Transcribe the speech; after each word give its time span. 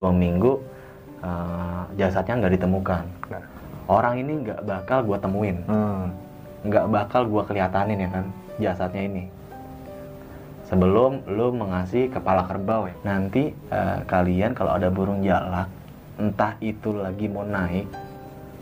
dua 0.00 0.16
minggu 0.16 0.56
uh, 1.20 1.84
jasadnya 1.92 2.40
nggak 2.40 2.56
ditemukan 2.56 3.04
Nah. 3.28 3.44
orang 3.84 4.16
ini 4.16 4.48
nggak 4.48 4.64
bakal 4.64 5.04
gua 5.04 5.20
temuin 5.20 5.60
Hmm. 5.68 6.08
nggak 6.64 6.88
bakal 6.88 7.28
gua 7.28 7.44
kelihatanin 7.44 8.00
ya 8.00 8.08
kan 8.08 8.24
jasadnya 8.56 9.04
ini 9.04 9.24
sebelum 10.64 11.20
lu 11.28 11.52
mengasih 11.52 12.08
kepala 12.08 12.48
kerbau 12.48 12.88
ya 12.88 12.96
nanti 13.04 13.52
uh, 13.68 14.00
kalian 14.08 14.56
kalau 14.56 14.72
ada 14.72 14.88
burung 14.88 15.20
jalak 15.20 15.68
entah 16.16 16.56
itu 16.64 16.96
lagi 16.96 17.28
mau 17.28 17.44
naik 17.44 17.84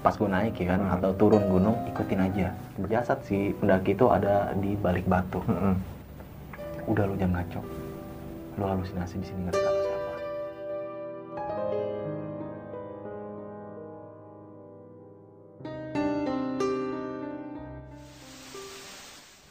pas 0.02 0.18
gua 0.18 0.42
naik 0.42 0.58
ya 0.58 0.74
kan 0.74 0.90
Hmm. 0.90 0.94
atau 0.98 1.14
turun 1.14 1.46
gunung 1.46 1.78
ikutin 1.86 2.18
aja 2.18 2.50
jasad 2.90 3.22
si 3.22 3.54
pendaki 3.54 3.94
itu 3.94 4.10
ada 4.10 4.50
di 4.58 4.74
balik 4.74 5.06
batu 5.06 5.38
Mm-mm. 5.46 5.78
udah 6.90 7.04
lu 7.06 7.14
jangan 7.14 7.46
ngaco 7.46 7.62
lu 8.58 8.64
halusinasi 8.66 9.22
di 9.22 9.26
sini 9.30 9.46
nggak 9.46 9.77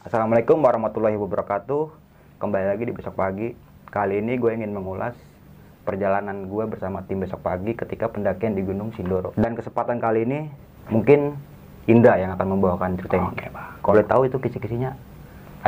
Assalamualaikum 0.08 0.64
warahmatullahi 0.64 1.20
wabarakatuh. 1.20 1.92
Kembali 2.40 2.64
lagi 2.64 2.88
di 2.88 2.96
besok 2.96 3.12
pagi. 3.12 3.52
Kali 3.92 4.24
ini 4.24 4.40
gue 4.40 4.56
ingin 4.56 4.72
mengulas 4.72 5.12
perjalanan 5.84 6.48
gue 6.48 6.64
bersama 6.64 7.04
tim 7.04 7.20
besok 7.20 7.44
pagi 7.44 7.76
ketika 7.76 8.08
pendakian 8.08 8.56
di 8.56 8.64
Gunung 8.64 8.88
Sindoro. 8.96 9.36
Dan 9.36 9.52
kesempatan 9.52 10.00
kali 10.00 10.24
ini 10.24 10.48
mungkin 10.88 11.36
Indra 11.84 12.16
yang 12.16 12.32
akan 12.40 12.56
membawakan 12.56 12.96
cerita 12.96 13.20
ini. 13.20 13.36
Oke, 13.36 13.52
Bang. 13.52 13.68
Kalau 13.84 14.00
tahu 14.08 14.22
itu 14.32 14.40
kisi-kisinya 14.40 14.96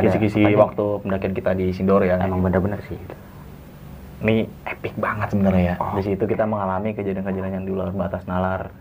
kisi-kisi 0.01 0.41
waktu 0.57 0.85
pendakian 1.05 1.33
kita 1.37 1.53
di 1.53 1.69
Sindoro 1.69 2.01
ya 2.01 2.17
emang 2.17 2.41
bener-bener 2.41 2.81
sih. 2.89 2.97
ini 4.25 4.49
epic 4.65 4.97
banget 4.97 5.37
sebenarnya 5.37 5.63
ya. 5.69 5.75
Oh. 5.77 6.01
Di 6.01 6.01
situ 6.01 6.25
kita 6.25 6.49
mengalami 6.49 6.97
kejadian-kejadian 6.97 7.61
yang 7.61 7.65
di 7.69 7.73
luar 7.77 7.93
batas 7.93 8.25
nalar 8.25 8.73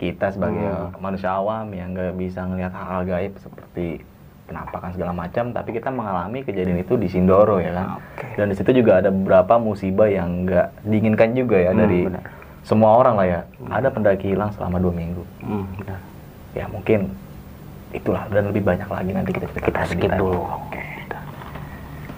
kita 0.00 0.32
sebagai 0.32 0.64
Hmm. 0.64 0.96
manusia 0.96 1.28
awam 1.36 1.68
yang 1.76 1.92
nggak 1.92 2.16
bisa 2.16 2.48
ngelihat 2.48 2.72
hal-hal 2.72 3.04
gaib 3.04 3.36
seperti 3.36 4.00
penampakan 4.44 4.92
segala 4.92 5.12
macam, 5.12 5.50
tapi 5.50 5.70
kita 5.72 5.88
mengalami 5.88 6.44
kejadian 6.44 6.78
itu 6.78 6.94
di 6.94 7.08
Sindoro 7.08 7.58
ya 7.58 7.72
kan. 7.72 7.86
Oke. 7.98 8.26
Dan 8.36 8.52
di 8.52 8.56
situ 8.56 8.70
juga 8.72 9.00
ada 9.00 9.08
beberapa 9.08 9.56
musibah 9.56 10.06
yang 10.06 10.44
nggak 10.44 10.84
diinginkan 10.84 11.32
juga 11.32 11.56
ya 11.58 11.70
Hmm, 11.72 11.80
dari 11.80 12.00
benar. 12.04 12.24
semua 12.60 12.90
orang 12.96 13.14
lah 13.16 13.26
ya. 13.26 13.40
Ada 13.68 13.88
pendaki 13.88 14.26
hilang 14.30 14.52
selama 14.52 14.76
dua 14.78 14.92
minggu. 14.92 15.24
Hmm, 15.40 15.64
benar. 15.80 16.00
Ya 16.52 16.64
mungkin 16.68 17.10
itulah 17.90 18.26
dan 18.28 18.50
lebih 18.50 18.62
banyak 18.62 18.86
lagi 18.86 19.10
nanti 19.10 19.30
kita 19.32 19.46
cerita 19.50 19.66
Kita 19.66 19.80
skip 19.86 20.10
dulu. 20.14 20.40
Oke. 20.40 20.80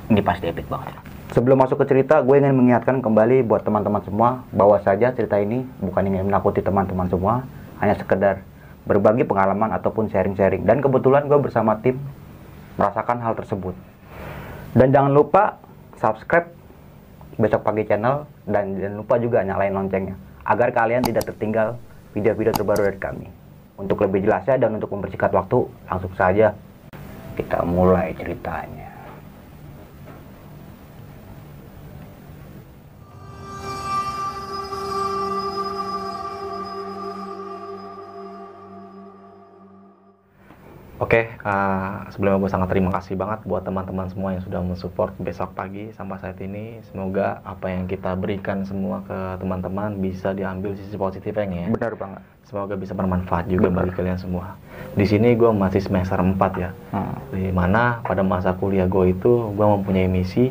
Ini 0.07 0.21
pasti 0.23 0.47
epic 0.47 0.71
banget. 0.71 0.95
Sebelum 1.35 1.59
masuk 1.59 1.83
ke 1.83 1.91
cerita, 1.91 2.23
gue 2.23 2.39
ingin 2.39 2.55
mengingatkan 2.55 3.03
kembali 3.03 3.43
buat 3.43 3.61
teman-teman 3.61 3.99
semua 4.01 4.47
bahwa 4.55 4.79
saja 4.79 5.11
cerita 5.11 5.37
ini 5.37 5.67
bukan 5.83 6.07
ingin 6.07 6.31
menakuti 6.31 6.63
teman-teman 6.63 7.11
semua, 7.11 7.43
hanya 7.83 7.99
sekedar 7.99 8.41
berbagi 8.87 9.27
pengalaman 9.27 9.75
ataupun 9.75 10.07
sharing-sharing. 10.07 10.63
Dan 10.63 10.79
kebetulan 10.79 11.27
gue 11.27 11.35
bersama 11.37 11.75
tim 11.83 11.99
merasakan 12.77 13.19
hal 13.21 13.35
tersebut. 13.37 13.75
Dan 14.77 14.93
jangan 14.93 15.13
lupa 15.13 15.57
subscribe 15.97 16.53
besok 17.37 17.65
pagi 17.65 17.85
channel 17.85 18.25
dan 18.49 18.77
jangan 18.77 18.97
lupa 19.01 19.15
juga 19.21 19.45
nyalain 19.45 19.73
loncengnya 19.73 20.17
agar 20.47 20.73
kalian 20.73 21.05
tidak 21.05 21.27
tertinggal 21.27 21.77
video-video 22.17 22.53
terbaru 22.55 22.89
dari 22.89 23.01
kami. 23.01 23.27
Untuk 23.77 24.01
lebih 24.01 24.25
jelasnya 24.25 24.57
dan 24.57 24.81
untuk 24.81 24.89
mempersingkat 24.89 25.33
waktu, 25.37 25.69
langsung 25.85 26.13
saja 26.17 26.57
kita 27.37 27.61
mulai 27.69 28.17
ceritanya. 28.17 28.86
Oke, 41.07 41.23
eh, 41.31 41.95
sebelumnya 42.11 42.43
gue 42.43 42.51
sangat 42.51 42.67
terima 42.75 42.91
kasih 42.91 43.15
banget 43.15 43.47
buat 43.47 43.63
teman-teman 43.63 44.11
semua 44.11 44.35
yang 44.35 44.43
sudah 44.43 44.59
mensupport 44.59 45.15
besok 45.23 45.55
pagi 45.55 45.95
sampai 45.95 46.19
saat 46.19 46.35
ini. 46.43 46.83
Semoga 46.91 47.39
apa 47.47 47.71
yang 47.71 47.87
kita 47.87 48.19
berikan 48.19 48.67
semua 48.67 49.07
ke 49.07 49.39
teman-teman 49.39 50.03
bisa 50.03 50.35
diambil 50.35 50.75
sisi 50.75 50.99
positifnya 50.99 51.47
ya. 51.47 51.69
Benar 51.71 51.95
banget. 51.95 52.27
Semoga 52.43 52.75
bisa 52.75 52.91
bermanfaat 52.99 53.47
juga 53.47 53.71
bagi 53.71 53.95
kalian 53.95 54.19
semua. 54.19 54.59
Di 54.99 55.07
sini 55.07 55.39
gue 55.39 55.47
masih 55.47 55.79
semester 55.79 56.19
4 56.19 56.35
ya. 56.59 56.75
Hmm. 56.91 57.15
Di 57.31 57.55
mana 57.55 58.03
pada 58.03 58.27
masa 58.27 58.59
kuliah 58.59 58.91
gue 58.91 59.15
itu 59.15 59.55
gue 59.55 59.67
mempunyai 59.79 60.11
misi, 60.11 60.51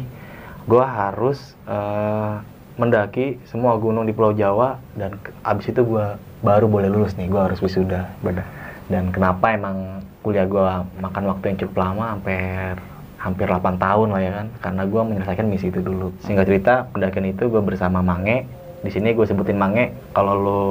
gue 0.72 0.86
harus 0.88 1.52
eh, 1.68 2.40
mendaki 2.80 3.44
semua 3.44 3.76
gunung 3.76 4.08
di 4.08 4.16
Pulau 4.16 4.32
Jawa 4.32 4.80
dan 4.96 5.20
abis 5.44 5.76
itu 5.76 5.84
gue 5.84 6.16
baru 6.48 6.72
boleh 6.72 6.88
lulus 6.88 7.20
nih, 7.20 7.28
gue 7.28 7.42
harus 7.44 7.60
wisuda 7.60 8.08
Benar. 8.24 8.48
dan 8.88 9.12
kenapa 9.12 9.52
emang 9.52 10.05
kuliah 10.26 10.50
gue 10.50 10.66
makan 11.06 11.24
waktu 11.30 11.54
yang 11.54 11.58
cukup 11.62 11.86
lama 11.86 12.18
hampir 12.18 12.74
hampir 13.22 13.46
8 13.46 13.78
tahun 13.78 14.08
lah 14.10 14.22
ya 14.22 14.32
kan. 14.42 14.48
Karena 14.58 14.84
gue 14.90 15.02
menyelesaikan 15.06 15.46
misi 15.46 15.70
itu 15.70 15.86
dulu. 15.86 16.10
Singkat 16.26 16.46
cerita 16.50 16.74
pendakian 16.90 17.30
itu 17.30 17.46
gue 17.46 17.62
bersama 17.62 18.02
Mange. 18.02 18.50
Di 18.82 18.90
sini 18.90 19.14
gue 19.14 19.26
sebutin 19.26 19.62
Mange. 19.62 19.94
Kalau 20.18 20.34
lo 20.34 20.62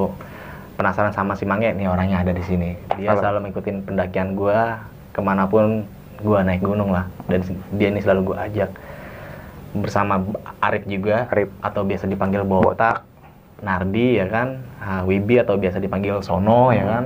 penasaran 0.75 1.15
sama 1.15 1.39
si 1.39 1.47
Mange 1.47 1.71
nih 1.71 1.87
orangnya 1.87 2.19
ada 2.19 2.35
di 2.35 2.43
sini. 2.43 2.75
Dia 2.99 3.15
Halo. 3.15 3.23
selalu 3.23 3.37
mengikutin 3.47 3.87
pendakian 3.87 4.35
gue 4.35 4.59
ke 5.15 5.19
mana 5.23 5.47
pun 5.47 5.87
gue 6.19 6.39
naik 6.43 6.63
gunung 6.63 6.91
lah. 6.91 7.07
Dan 7.31 7.43
dia 7.79 7.87
ini 7.91 8.03
selalu 8.03 8.35
gue 8.35 8.37
ajak. 8.39 8.71
Bersama 9.75 10.23
Arif 10.63 10.87
juga 10.87 11.27
Arif. 11.31 11.51
atau 11.59 11.83
biasa 11.83 12.07
dipanggil 12.07 12.43
Botak 12.47 13.03
Nardi 13.63 14.19
ya 14.19 14.27
kan 14.31 14.63
Wibi 15.07 15.39
atau 15.39 15.59
biasa 15.59 15.79
dipanggil 15.79 16.23
Sono 16.23 16.71
ya 16.71 16.87
kan 16.87 17.03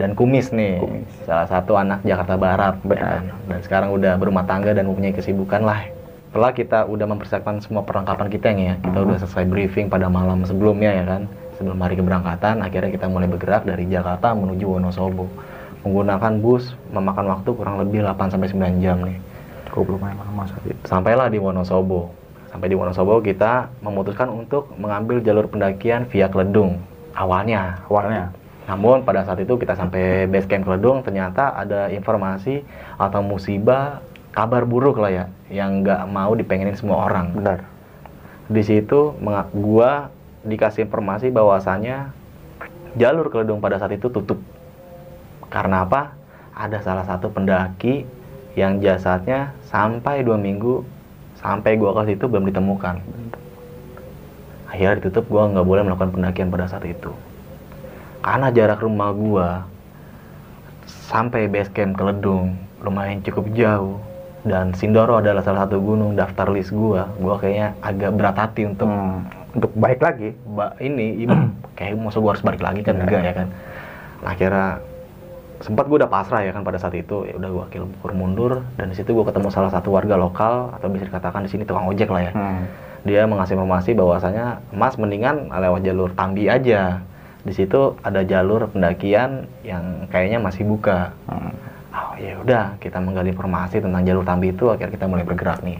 dan 0.00 0.16
Kumis 0.16 0.48
nih 0.50 0.80
Kumis. 0.80 1.12
salah 1.28 1.44
satu 1.44 1.76
anak 1.76 2.00
Jakarta 2.02 2.40
Barat 2.40 2.74
ya 2.80 2.88
Benar. 2.88 3.04
kan? 3.04 3.22
dan 3.52 3.60
sekarang 3.60 3.88
udah 3.92 4.16
berumah 4.16 4.48
tangga 4.48 4.72
dan 4.72 4.88
mempunyai 4.88 5.12
kesibukan 5.12 5.60
lah 5.60 5.84
setelah 6.32 6.50
kita 6.56 6.78
udah 6.88 7.06
mempersiapkan 7.10 7.60
semua 7.60 7.84
perlengkapan 7.84 8.32
kita 8.32 8.48
nih 8.56 8.64
ya 8.64 8.74
kita 8.80 8.98
udah 9.04 9.16
selesai 9.20 9.44
briefing 9.44 9.92
pada 9.92 10.08
malam 10.08 10.40
sebelumnya 10.48 10.96
ya 10.96 11.04
kan 11.04 11.28
sebelum 11.60 11.76
hari 11.76 12.00
keberangkatan 12.00 12.64
akhirnya 12.64 12.88
kita 12.88 13.06
mulai 13.06 13.28
bergerak 13.28 13.68
dari 13.68 13.84
Jakarta 13.84 14.32
menuju 14.32 14.80
Wonosobo 14.80 15.28
menggunakan 15.84 16.32
bus 16.40 16.72
memakan 16.92 17.36
waktu 17.36 17.50
kurang 17.52 17.76
lebih 17.80 18.00
8 18.04 18.32
sampai 18.32 18.48
9 18.48 18.80
jam 18.80 19.04
nih 19.04 19.20
Cukup 19.70 19.94
lumayan 19.96 20.18
lama 20.18 20.50
saat 20.50 20.66
itu. 20.66 20.74
sampailah 20.82 21.30
di 21.30 21.38
Wonosobo. 21.38 22.10
Sampai 22.50 22.66
di 22.66 22.74
Wonosobo 22.74 23.22
kita 23.22 23.70
memutuskan 23.78 24.26
untuk 24.26 24.66
mengambil 24.74 25.22
jalur 25.22 25.46
pendakian 25.46 26.10
via 26.10 26.26
Kledung 26.26 26.82
awalnya. 27.14 27.78
Awalnya. 27.86 28.34
Namun 28.70 29.02
pada 29.02 29.26
saat 29.26 29.42
itu 29.42 29.58
kita 29.58 29.74
sampai 29.74 30.30
base 30.30 30.46
camp 30.46 30.62
Kledung 30.62 31.02
ternyata 31.02 31.58
ada 31.58 31.90
informasi 31.90 32.62
atau 32.94 33.18
musibah 33.18 33.98
kabar 34.30 34.62
buruk 34.62 35.02
lah 35.02 35.10
ya 35.10 35.24
yang 35.50 35.82
nggak 35.82 36.06
mau 36.06 36.38
dipengenin 36.38 36.78
semua 36.78 37.10
orang. 37.10 37.34
Benar. 37.34 37.66
Di 38.46 38.62
situ 38.62 39.18
gua 39.58 40.14
dikasih 40.46 40.86
informasi 40.86 41.34
bahwasannya 41.34 42.14
jalur 42.94 43.26
Kledung 43.34 43.58
pada 43.58 43.82
saat 43.82 43.90
itu 43.90 44.06
tutup. 44.06 44.38
Karena 45.50 45.82
apa? 45.82 46.14
Ada 46.54 46.78
salah 46.78 47.02
satu 47.02 47.26
pendaki 47.26 48.06
yang 48.54 48.78
jasadnya 48.78 49.50
sampai 49.66 50.22
dua 50.22 50.38
minggu 50.38 50.86
sampai 51.42 51.74
gua 51.74 51.90
ke 51.98 52.14
situ 52.14 52.30
belum 52.30 52.46
ditemukan. 52.46 53.02
Akhirnya 54.70 55.02
ditutup, 55.02 55.26
gua 55.26 55.50
nggak 55.50 55.66
boleh 55.66 55.82
melakukan 55.82 56.14
pendakian 56.14 56.54
pada 56.54 56.70
saat 56.70 56.86
itu. 56.86 57.10
Karena 58.20 58.48
jarak 58.50 58.80
rumah 58.80 59.10
gua 59.10 59.48
sampai 61.08 61.46
base 61.46 61.70
camp 61.70 61.96
Keledung 61.96 62.54
lumayan 62.80 63.20
cukup 63.20 63.48
jauh. 63.52 63.96
Dan 64.40 64.72
Sindoro 64.72 65.20
adalah 65.20 65.44
salah 65.44 65.68
satu 65.68 65.76
gunung 65.78 66.16
daftar 66.16 66.48
list 66.48 66.72
gua. 66.72 67.08
Gua 67.16 67.36
kayaknya 67.36 67.76
agak 67.80 68.10
berat 68.14 68.36
hati 68.38 68.64
untuk 68.64 68.88
Hmm, 68.88 69.24
untuk 69.52 69.72
baik 69.74 70.00
lagi. 70.00 70.32
ba- 70.46 70.72
ini 70.78 71.20
ibu 71.20 71.36
kayak 71.74 71.96
masa 71.96 72.18
gua 72.18 72.32
harus 72.32 72.40
balik 72.40 72.60
lagi 72.60 72.80
kan? 72.80 72.96
Iya. 72.96 73.02
enggak 73.04 73.22
ya 73.22 73.32
kan? 73.34 73.48
Nah, 74.20 74.28
akhirnya 74.30 74.66
sempat 75.60 75.84
gua 75.84 75.96
udah 76.00 76.08
pasrah 76.08 76.40
ya 76.40 76.52
kan 76.52 76.64
pada 76.64 76.80
saat 76.80 76.96
itu. 76.96 77.28
Ya 77.28 77.36
udah 77.36 77.50
gua 77.50 77.62
akhirnya 77.68 77.88
bukur 78.00 78.12
mundur. 78.12 78.52
Dan 78.76 78.88
di 78.88 78.96
situ 78.96 79.12
gua 79.12 79.28
ketemu 79.28 79.48
salah 79.48 79.68
satu 79.68 79.92
warga 79.92 80.16
lokal 80.16 80.72
atau 80.72 80.88
bisa 80.88 81.04
dikatakan 81.04 81.44
di 81.44 81.50
sini 81.50 81.64
tukang 81.64 81.84
ojek 81.86 82.08
lah 82.08 82.22
ya. 82.22 82.32
Hmm. 82.32 82.64
dia 83.00 83.24
mengasih 83.24 83.56
informasi 83.56 83.96
bahwasanya 83.96 84.60
mas 84.76 84.92
mendingan 84.94 85.48
lewat 85.48 85.80
jalur 85.80 86.12
Tambi 86.12 86.52
aja 86.52 87.00
di 87.40 87.52
situ 87.56 87.96
ada 88.04 88.20
jalur 88.20 88.68
pendakian 88.68 89.48
yang 89.64 90.06
kayaknya 90.12 90.38
masih 90.40 90.64
buka 90.68 91.12
Hmm. 91.24 91.52
oh 91.90 92.12
ya 92.20 92.38
udah 92.38 92.64
kita 92.78 93.02
menggali 93.02 93.34
informasi 93.34 93.82
tentang 93.82 94.02
jalur 94.06 94.22
Tambi 94.22 94.54
itu 94.54 94.70
akhirnya 94.70 94.94
kita 94.94 95.04
mulai 95.10 95.24
bergerak 95.26 95.58
nih 95.66 95.78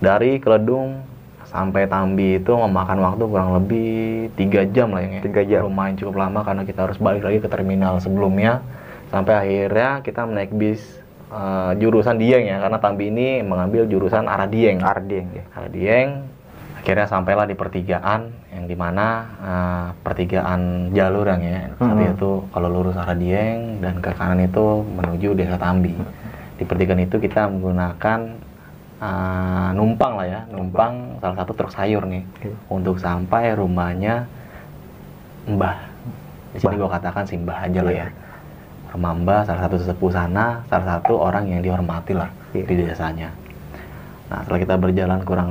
dari 0.00 0.40
Keledung 0.40 1.04
sampai 1.44 1.90
Tambi 1.90 2.38
itu 2.38 2.52
memakan 2.54 2.98
waktu 3.02 3.22
kurang 3.26 3.50
lebih 3.58 4.30
tiga 4.38 4.62
jam 4.70 4.94
lah 4.94 5.02
ya. 5.02 5.18
Tiga 5.18 5.42
jam. 5.42 5.66
lumayan 5.66 5.98
cukup 5.98 6.22
lama 6.22 6.46
karena 6.46 6.62
kita 6.62 6.86
harus 6.86 6.96
balik 7.02 7.26
lagi 7.26 7.42
ke 7.42 7.48
terminal 7.50 7.98
sebelumnya 7.98 8.62
sampai 9.10 9.34
akhirnya 9.34 10.00
kita 10.06 10.30
naik 10.30 10.54
bis 10.54 10.78
eh, 11.34 11.72
jurusan 11.82 12.22
Dieng 12.22 12.46
ya 12.46 12.62
karena 12.62 12.78
Tambi 12.78 13.10
ini 13.10 13.42
mengambil 13.42 13.90
jurusan 13.90 14.30
arah 14.30 14.46
Dieng 14.46 14.78
Arding 14.80 15.26
ya. 15.34 15.44
arah 15.58 15.70
Dieng 15.70 16.10
akhirnya 16.80 17.04
sampailah 17.04 17.44
di 17.44 17.52
pertigaan 17.52 18.32
yang 18.50 18.64
di 18.64 18.72
mana 18.72 19.06
uh, 19.38 19.86
pertigaan 20.00 20.90
jalur 20.90 21.28
yang 21.28 21.44
ya 21.44 21.68
saat 21.76 21.92
Mhm. 21.92 22.16
itu 22.16 22.30
kalau 22.48 22.68
lurus 22.68 22.96
arah 22.96 23.12
Dieng 23.12 23.78
dan 23.78 24.00
ke 24.00 24.10
kanan 24.10 24.40
itu 24.40 24.64
menuju 24.88 25.36
desa 25.36 25.54
Tambi 25.54 25.92
di 26.56 26.64
pertigaan 26.64 27.04
itu 27.04 27.16
kita 27.16 27.46
menggunakan 27.46 28.18
uh, 28.96 29.70
numpang 29.72 30.12
lah 30.16 30.26
ya 30.26 30.40
numpang 30.48 31.20
salah 31.20 31.36
satu 31.36 31.52
truk 31.52 31.68
sayur 31.70 32.02
nih 32.04 32.24
Oke. 32.40 32.50
untuk 32.72 32.96
sampai 32.96 33.52
rumahnya 33.52 34.24
Mbah 35.46 35.76
di 36.50 36.58
sini 36.58 36.74
gua 36.76 36.90
katakan 36.90 37.24
si 37.24 37.36
Mbah 37.36 37.68
aja 37.68 37.80
lah 37.80 37.92
Iya. 37.92 38.06
ya 38.06 38.08
rumah 38.90 39.12
Mbah 39.14 39.40
salah 39.44 39.62
satu 39.68 39.76
sesepuh 39.78 40.10
sana 40.10 40.64
salah 40.66 40.96
satu 40.96 41.14
orang 41.14 41.44
yang 41.44 41.60
dihormati 41.60 42.16
lah 42.16 42.32
Iya. 42.50 42.64
di 42.64 42.74
desanya 42.80 43.28
Nah, 44.30 44.46
setelah 44.46 44.60
kita 44.62 44.74
berjalan 44.78 45.20
kurang 45.26 45.50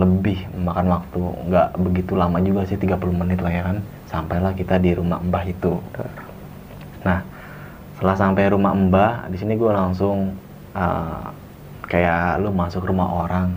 lebih 0.00 0.48
memakan 0.56 0.86
waktu 0.96 1.20
nggak 1.44 1.68
begitu 1.76 2.12
lama 2.16 2.40
juga 2.40 2.64
sih 2.64 2.80
30 2.80 3.12
menit 3.12 3.38
lah 3.44 3.52
ya 3.52 3.62
kan. 3.62 3.76
Sampailah 4.08 4.52
kita 4.56 4.80
di 4.80 4.96
rumah 4.96 5.20
Mbah 5.20 5.44
itu. 5.44 5.76
Nah, 7.04 7.20
setelah 7.94 8.16
sampai 8.16 8.48
rumah 8.48 8.72
Mbah, 8.72 9.28
di 9.28 9.36
sini 9.36 9.60
gue 9.60 9.68
langsung 9.68 10.32
uh, 10.72 11.28
kayak 11.84 12.40
lu 12.40 12.48
masuk 12.48 12.88
rumah 12.88 13.28
orang, 13.28 13.52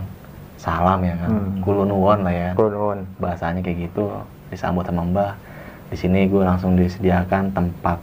salam 0.60 1.00
ya 1.00 1.16
kan, 1.16 1.30
Hmm. 1.32 1.64
kulunuwon 1.64 2.18
lah 2.28 2.34
ya. 2.34 2.50
Kulon. 2.52 3.08
Bahasanya 3.16 3.64
kayak 3.64 3.88
gitu, 3.88 4.04
disambut 4.52 4.84
sama 4.84 5.00
Mbah. 5.08 5.32
Di 5.88 5.96
sini 5.96 6.28
gue 6.28 6.44
langsung 6.44 6.76
disediakan 6.76 7.56
tempat 7.56 7.96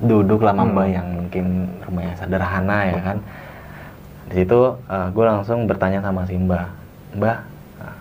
duduk 0.00 0.40
lah 0.40 0.56
sama 0.56 0.64
Hmm. 0.64 0.72
Mbah 0.72 0.88
yang 0.88 1.06
mungkin 1.12 1.46
rumahnya 1.84 2.14
sederhana 2.16 2.78
ya 2.88 3.00
kan 3.04 3.18
di 4.30 4.34
situ 4.42 4.60
gue 4.86 5.24
langsung 5.24 5.70
bertanya 5.70 6.02
sama 6.02 6.26
si 6.26 6.34
Mbah, 6.34 6.66
Mbah, 7.14 7.36
uh, 7.82 7.96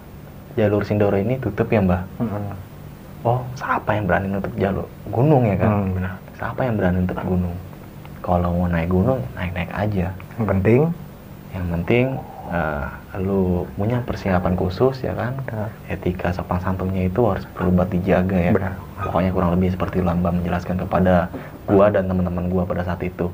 jalur 0.57 0.81
Sindoro 0.81 1.15
ini 1.15 1.37
tutup 1.37 1.69
ya 1.69 1.81
Mbah? 1.81 2.01
Hmm. 2.21 2.57
Oh, 3.25 3.41
siapa 3.57 3.97
yang 3.97 4.05
berani 4.05 4.29
nutup 4.29 4.53
jalur 4.53 4.85
gunung 5.09 5.49
ya 5.49 5.57
kan? 5.57 5.69
Hmm, 5.69 5.97
benar. 5.97 6.13
Siapa 6.37 6.61
yang 6.61 6.77
berani 6.77 7.01
nutup 7.01 7.17
gunung? 7.25 7.55
Kalau 8.21 8.53
mau 8.53 8.69
naik 8.69 8.89
gunung, 8.89 9.21
naik-naik 9.33 9.73
aja. 9.73 10.13
Yang 10.37 10.45
penting 10.45 10.81
Yang 11.55 11.65
penting 11.71 12.05
uh, 12.51 12.87
lu 13.17 13.63
punya 13.79 14.03
persiapan 14.03 14.53
khusus 14.59 15.01
ya 15.01 15.15
kan? 15.15 15.39
Benar. 15.47 15.69
Etika 15.87 16.35
sopan 16.35 16.59
santunnya 16.59 17.07
itu 17.07 17.23
harus 17.25 17.47
perlu 17.55 17.71
buat 17.73 17.89
dijaga 17.89 18.37
ya. 18.37 18.51
Benar. 18.53 18.75
Pokoknya 19.07 19.31
kurang 19.31 19.51
lebih 19.55 19.71
seperti 19.71 20.03
Lamba 20.03 20.29
menjelaskan 20.35 20.83
kepada 20.83 21.31
gua 21.65 21.89
dan 21.89 22.05
teman-teman 22.11 22.51
gua 22.51 22.67
pada 22.67 22.83
saat 22.83 23.01
itu. 23.01 23.31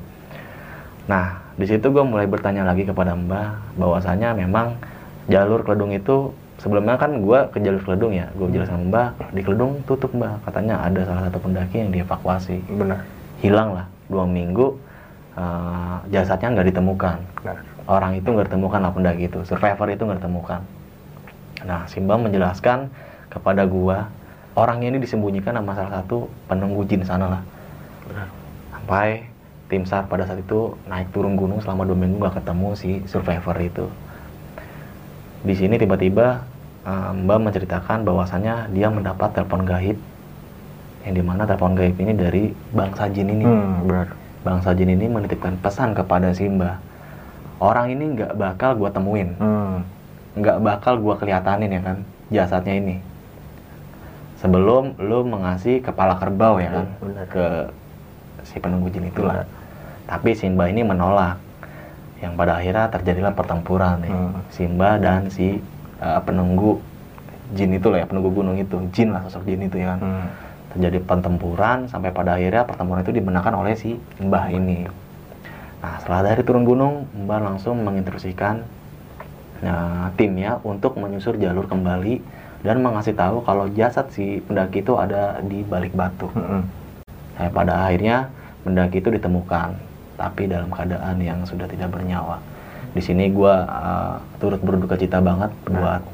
Nah, 1.12 1.36
di 1.60 1.68
situ 1.68 1.92
gue 1.92 2.00
mulai 2.00 2.24
bertanya 2.24 2.64
lagi 2.64 2.88
kepada 2.88 3.12
Mbah 3.12 3.76
bahwasanya 3.76 4.32
memang 4.32 4.80
jalur 5.28 5.60
Keledung 5.60 5.92
itu 5.92 6.32
sebelumnya 6.56 6.96
kan 6.96 7.20
gue 7.20 7.38
ke 7.52 7.60
jalur 7.60 7.84
Keledung 7.84 8.16
ya, 8.16 8.32
gue 8.32 8.48
jelaskan 8.48 8.88
sama 8.88 8.88
Mbah 8.88 9.08
di 9.36 9.40
Keledung 9.44 9.84
tutup 9.84 10.16
Mbah, 10.16 10.40
katanya 10.48 10.80
ada 10.80 11.04
salah 11.04 11.28
satu 11.28 11.36
pendaki 11.36 11.84
yang 11.84 11.92
dievakuasi, 11.92 12.64
benar. 12.64 13.04
hilang 13.44 13.76
lah 13.76 13.84
dua 14.08 14.24
minggu 14.24 14.72
eh, 15.36 15.96
jasadnya 16.08 16.56
nggak 16.56 16.72
ditemukan, 16.72 17.16
Benar. 17.44 17.56
orang 17.92 18.12
itu 18.16 18.28
nggak 18.32 18.48
ditemukan 18.48 18.80
lah 18.80 18.92
pendaki 18.96 19.28
itu, 19.28 19.40
survivor 19.44 19.86
itu 19.92 20.02
nggak 20.08 20.20
ditemukan. 20.24 20.60
Nah, 21.68 21.84
Simba 21.92 22.16
menjelaskan 22.16 22.88
kepada 23.28 23.68
gua 23.68 24.08
orangnya 24.56 24.96
ini 24.96 24.98
disembunyikan 25.04 25.56
sama 25.60 25.76
salah 25.76 25.92
satu 26.00 26.28
penunggu 26.48 26.84
jin 26.88 27.04
sana 27.04 27.38
lah 27.38 27.42
Benar. 28.08 28.28
sampai 28.76 29.08
tim 29.72 29.88
SAR 29.88 30.04
pada 30.04 30.28
saat 30.28 30.44
itu 30.44 30.76
naik 30.84 31.08
turun 31.16 31.32
gunung 31.40 31.64
selama 31.64 31.88
dua 31.88 31.96
minggu 31.96 32.20
nggak 32.20 32.44
ketemu 32.44 32.68
si 32.76 33.00
survivor 33.08 33.56
itu. 33.56 33.88
Di 35.42 35.56
sini 35.56 35.80
tiba-tiba 35.80 36.44
eh, 36.84 37.10
Mbak 37.16 37.38
menceritakan 37.48 38.04
bahwasannya 38.04 38.68
dia 38.76 38.92
mendapat 38.92 39.32
telepon 39.32 39.64
gaib 39.64 39.96
yang 41.02 41.14
di 41.18 41.22
mana 41.24 41.48
telepon 41.48 41.74
gaib 41.74 41.96
ini 41.98 42.12
dari 42.14 42.52
bangsa 42.70 43.08
jin 43.08 43.32
ini. 43.32 43.48
Hmm, 43.48 43.88
benar. 43.88 44.08
Bangsa 44.44 44.70
jin 44.76 44.92
ini 44.92 45.08
menitipkan 45.08 45.56
pesan 45.58 45.96
kepada 45.96 46.30
si 46.36 46.46
Mbak. 46.46 46.76
Orang 47.62 47.94
ini 47.94 48.18
nggak 48.18 48.34
bakal 48.36 48.74
gua 48.74 48.90
temuin, 48.90 49.38
Hmm. 49.38 49.86
nggak 50.34 50.58
bakal 50.60 50.98
gua 50.98 51.14
kelihatanin 51.14 51.70
ya 51.70 51.82
kan 51.82 51.96
jasadnya 52.28 52.74
ini. 52.76 52.96
Sebelum 54.42 54.98
lu 54.98 55.22
mengasih 55.22 55.78
kepala 55.78 56.18
kerbau 56.18 56.58
ya 56.58 56.82
kan 56.82 56.86
benar. 56.98 57.26
ke 57.30 57.46
si 58.42 58.58
penunggu 58.58 58.90
jin 58.90 59.06
itulah. 59.06 59.46
Benar. 59.46 59.61
Tapi 60.12 60.36
Simba 60.36 60.68
ini 60.68 60.84
menolak. 60.84 61.40
Yang 62.20 62.32
pada 62.36 62.52
akhirnya 62.60 62.84
terjadilah 62.92 63.32
pertempuran 63.32 64.04
nih. 64.04 64.12
Hmm. 64.12 64.44
Simba 64.52 65.00
dan 65.00 65.32
si 65.32 65.56
uh, 66.04 66.20
penunggu 66.20 66.76
jin 67.56 67.72
itu 67.72 67.88
lah 67.88 68.04
ya, 68.04 68.06
penunggu 68.06 68.28
gunung 68.28 68.60
itu. 68.60 68.76
Jin 68.92 69.16
lah 69.16 69.24
sosok 69.24 69.48
jin 69.48 69.64
itu 69.64 69.80
ya 69.80 69.96
kan. 69.96 70.00
Hmm. 70.04 70.28
Terjadi 70.76 71.00
pertempuran 71.00 71.88
sampai 71.88 72.12
pada 72.12 72.36
akhirnya 72.36 72.68
pertempuran 72.68 73.00
itu 73.00 73.12
dimenangkan 73.16 73.56
oleh 73.56 73.72
si 73.72 73.96
Mbah 74.20 74.52
ini. 74.52 74.84
Nah, 75.82 75.98
setelah 75.98 76.30
dari 76.30 76.44
turun 76.44 76.68
gunung, 76.68 77.08
Mbah 77.26 77.40
langsung 77.42 77.80
menginstruksikan 77.82 78.62
uh, 79.64 80.06
timnya 80.14 80.60
untuk 80.62 80.94
menyusur 81.00 81.40
jalur 81.40 81.66
kembali 81.66 82.22
dan 82.62 82.78
mengasih 82.78 83.18
tahu 83.18 83.42
kalau 83.42 83.66
jasad 83.74 84.06
si 84.14 84.38
pendaki 84.46 84.84
itu 84.84 84.94
ada 84.94 85.42
di 85.42 85.66
balik 85.66 85.96
batu. 85.96 86.30
Hmm. 86.36 86.68
Sampai 87.34 87.50
pada 87.50 87.90
akhirnya 87.90 88.30
pendaki 88.62 89.02
itu 89.02 89.10
ditemukan, 89.10 89.74
tapi 90.22 90.46
dalam 90.46 90.70
keadaan 90.70 91.18
yang 91.18 91.42
sudah 91.42 91.66
tidak 91.66 91.90
bernyawa. 91.90 92.38
Di 92.94 93.02
sini 93.02 93.26
gua 93.34 93.66
uh, 93.66 94.14
turut 94.38 94.62
berduka 94.62 94.94
cita 94.94 95.18
banget 95.18 95.50
buat 95.66 96.06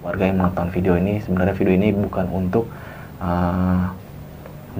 warga 0.00 0.24
yang 0.24 0.40
menonton 0.40 0.72
video 0.72 0.96
ini. 0.96 1.20
Sebenarnya 1.20 1.52
video 1.52 1.76
ini 1.76 1.92
bukan 1.92 2.24
untuk 2.32 2.64
uh, 3.20 3.92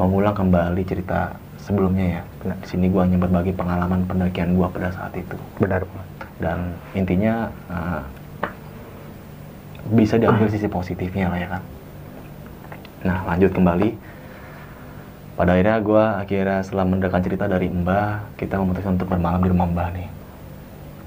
mengulang 0.00 0.32
kembali 0.32 0.80
cerita 0.88 1.36
sebelumnya 1.60 2.06
ya. 2.18 2.22
Benar. 2.40 2.56
Di 2.64 2.68
sini 2.72 2.88
gua 2.88 3.04
hanya 3.04 3.20
berbagi 3.20 3.52
pengalaman 3.52 4.08
pendakian 4.08 4.56
gua 4.56 4.72
pada 4.72 4.88
saat 4.96 5.12
itu. 5.12 5.36
Benar. 5.60 5.84
Dan 6.40 6.72
intinya 6.96 7.52
uh, 7.68 8.00
bisa 9.92 10.16
diambil 10.16 10.48
sisi 10.48 10.70
positifnya 10.70 11.28
lah 11.28 11.36
ya 11.36 11.48
kan. 11.52 11.62
Nah 13.04 13.18
lanjut 13.28 13.52
kembali 13.52 13.88
pada 15.40 15.56
akhirnya 15.56 15.80
gue 15.80 16.04
akhirnya 16.20 16.60
setelah 16.60 16.84
mendengar 16.84 17.20
cerita 17.24 17.48
dari 17.48 17.72
Mbah 17.72 18.36
kita 18.36 18.60
memutuskan 18.60 19.00
untuk 19.00 19.08
bermalam 19.08 19.40
di 19.40 19.48
rumah 19.48 19.64
Mbah 19.72 19.88
nih 19.96 20.08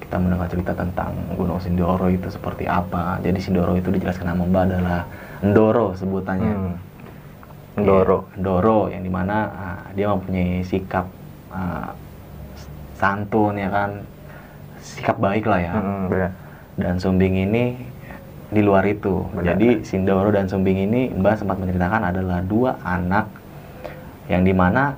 kita 0.02 0.16
mendengar 0.18 0.50
cerita 0.50 0.74
tentang 0.74 1.14
Gunung 1.38 1.62
Sindoro 1.62 2.10
itu 2.10 2.26
seperti 2.26 2.66
apa 2.66 3.22
jadi 3.22 3.38
Sindoro 3.38 3.78
itu 3.78 3.94
dijelaskan 3.94 4.34
sama 4.34 4.42
Mbah 4.42 4.62
adalah 4.66 5.00
Ndoro 5.38 5.94
sebutannya 5.94 6.50
Hmm. 6.50 6.74
Ndoro. 7.78 8.26
Iya, 8.34 8.38
Ndoro 8.42 8.80
yang 8.90 9.02
di 9.06 9.10
mana 9.10 9.36
ah, 9.54 9.80
dia 9.94 10.10
mempunyai 10.10 10.66
sikap 10.66 11.06
ah, 11.54 11.94
santun 12.98 13.54
ya 13.54 13.70
kan 13.70 14.02
sikap 14.82 15.18
baik 15.18 15.46
lah 15.46 15.58
ya 15.62 15.72
Hmm, 15.78 16.10
dan 16.74 16.98
Sumbing 16.98 17.34
ini 17.38 17.78
di 18.50 18.62
luar 18.62 18.82
itu. 18.86 19.26
Benar. 19.30 19.54
Jadi 19.54 19.82
Sindoro 19.82 20.30
dan 20.34 20.46
Sumbing 20.50 20.86
ini 20.86 21.10
Mbak 21.14 21.34
sempat 21.38 21.58
menceritakan 21.58 22.14
adalah 22.14 22.42
dua 22.42 22.78
anak 22.82 23.26
yang 24.26 24.42
di 24.42 24.52
mana 24.52 24.96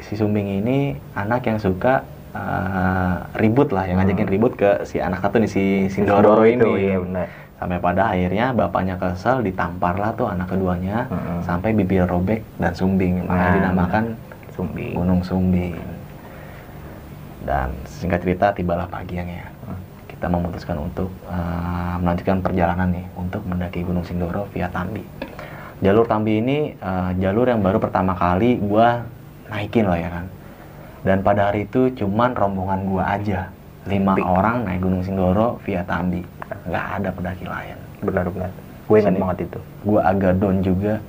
si 0.00 0.14
Sumbing 0.14 0.62
ini 0.62 0.96
anak 1.12 1.44
yang 1.44 1.58
suka 1.58 2.06
uh, 2.32 3.26
ribut 3.36 3.68
lah, 3.70 3.84
yang 3.84 4.00
ngajakin 4.00 4.26
Hmm. 4.26 4.34
ribut 4.34 4.52
ke 4.54 4.70
si 4.86 4.96
anak 4.98 5.20
satu 5.20 5.36
nih 5.38 5.50
si 5.50 5.64
Sindoro, 5.90 6.40
ini. 6.44 6.88
Iya, 6.88 6.98
benar. 7.02 7.26
Sampai 7.60 7.76
pada 7.76 8.08
akhirnya 8.08 8.56
bapaknya 8.56 8.96
kesel 8.96 9.44
ditampar 9.44 10.00
lah 10.00 10.16
tuh 10.16 10.32
anak 10.32 10.48
keduanya 10.48 11.04
Mm-mm. 11.12 11.44
sampai 11.44 11.76
bibir 11.76 12.08
robek 12.08 12.40
dan 12.56 12.72
Sumbing. 12.72 13.28
Makanya 13.28 13.44
Nah, 13.44 13.54
dinamakan 13.60 14.04
Sumbing. 14.56 14.96
Gunung 14.96 15.20
Sumbing. 15.20 15.76
Dan 17.40 17.72
singkat 17.84 18.20
cerita 18.20 18.52
tibalah 18.52 18.84
pagi 18.86 19.16
yang 19.16 19.28
ya 19.28 19.44
Hmm. 19.64 19.76
kita 20.08 20.26
memutuskan 20.28 20.76
untuk 20.76 21.12
uh, 21.28 21.96
melanjutkan 22.00 22.40
perjalanan 22.40 22.88
nih 22.88 23.04
untuk 23.12 23.44
mendaki 23.44 23.84
Gunung 23.84 24.04
Sindoro 24.04 24.48
via 24.52 24.68
Tambi. 24.68 25.04
Jalur 25.80 26.04
Tambi 26.04 26.44
ini 26.44 26.76
uh, 26.76 27.10
jalur 27.16 27.48
yang 27.48 27.64
baru 27.64 27.80
pertama 27.80 28.12
kali 28.12 28.60
gua 28.60 29.00
naikin 29.48 29.88
lah 29.88 29.96
ya 29.96 30.10
kan. 30.12 30.26
Dan 31.00 31.24
pada 31.24 31.48
hari 31.48 31.64
itu 31.64 31.88
cuman 31.96 32.36
rombongan 32.36 32.80
gua 32.84 33.16
aja, 33.16 33.48
lima 33.88 34.12
Sepi. 34.12 34.22
orang 34.28 34.68
naik 34.68 34.80
Gunung 34.84 35.00
Sindoro 35.00 35.56
via 35.64 35.80
Tambi, 35.88 36.20
nggak 36.68 36.86
ada 37.00 37.08
pendaki 37.08 37.44
lain. 37.48 37.76
Benar 38.04 38.28
benar. 38.28 38.50
Gue 38.84 38.96
ingat 39.00 39.16
banget 39.16 39.38
itu. 39.48 39.60
Gua 39.86 40.00
agak 40.04 40.36
down 40.36 40.60
juga. 40.60 41.00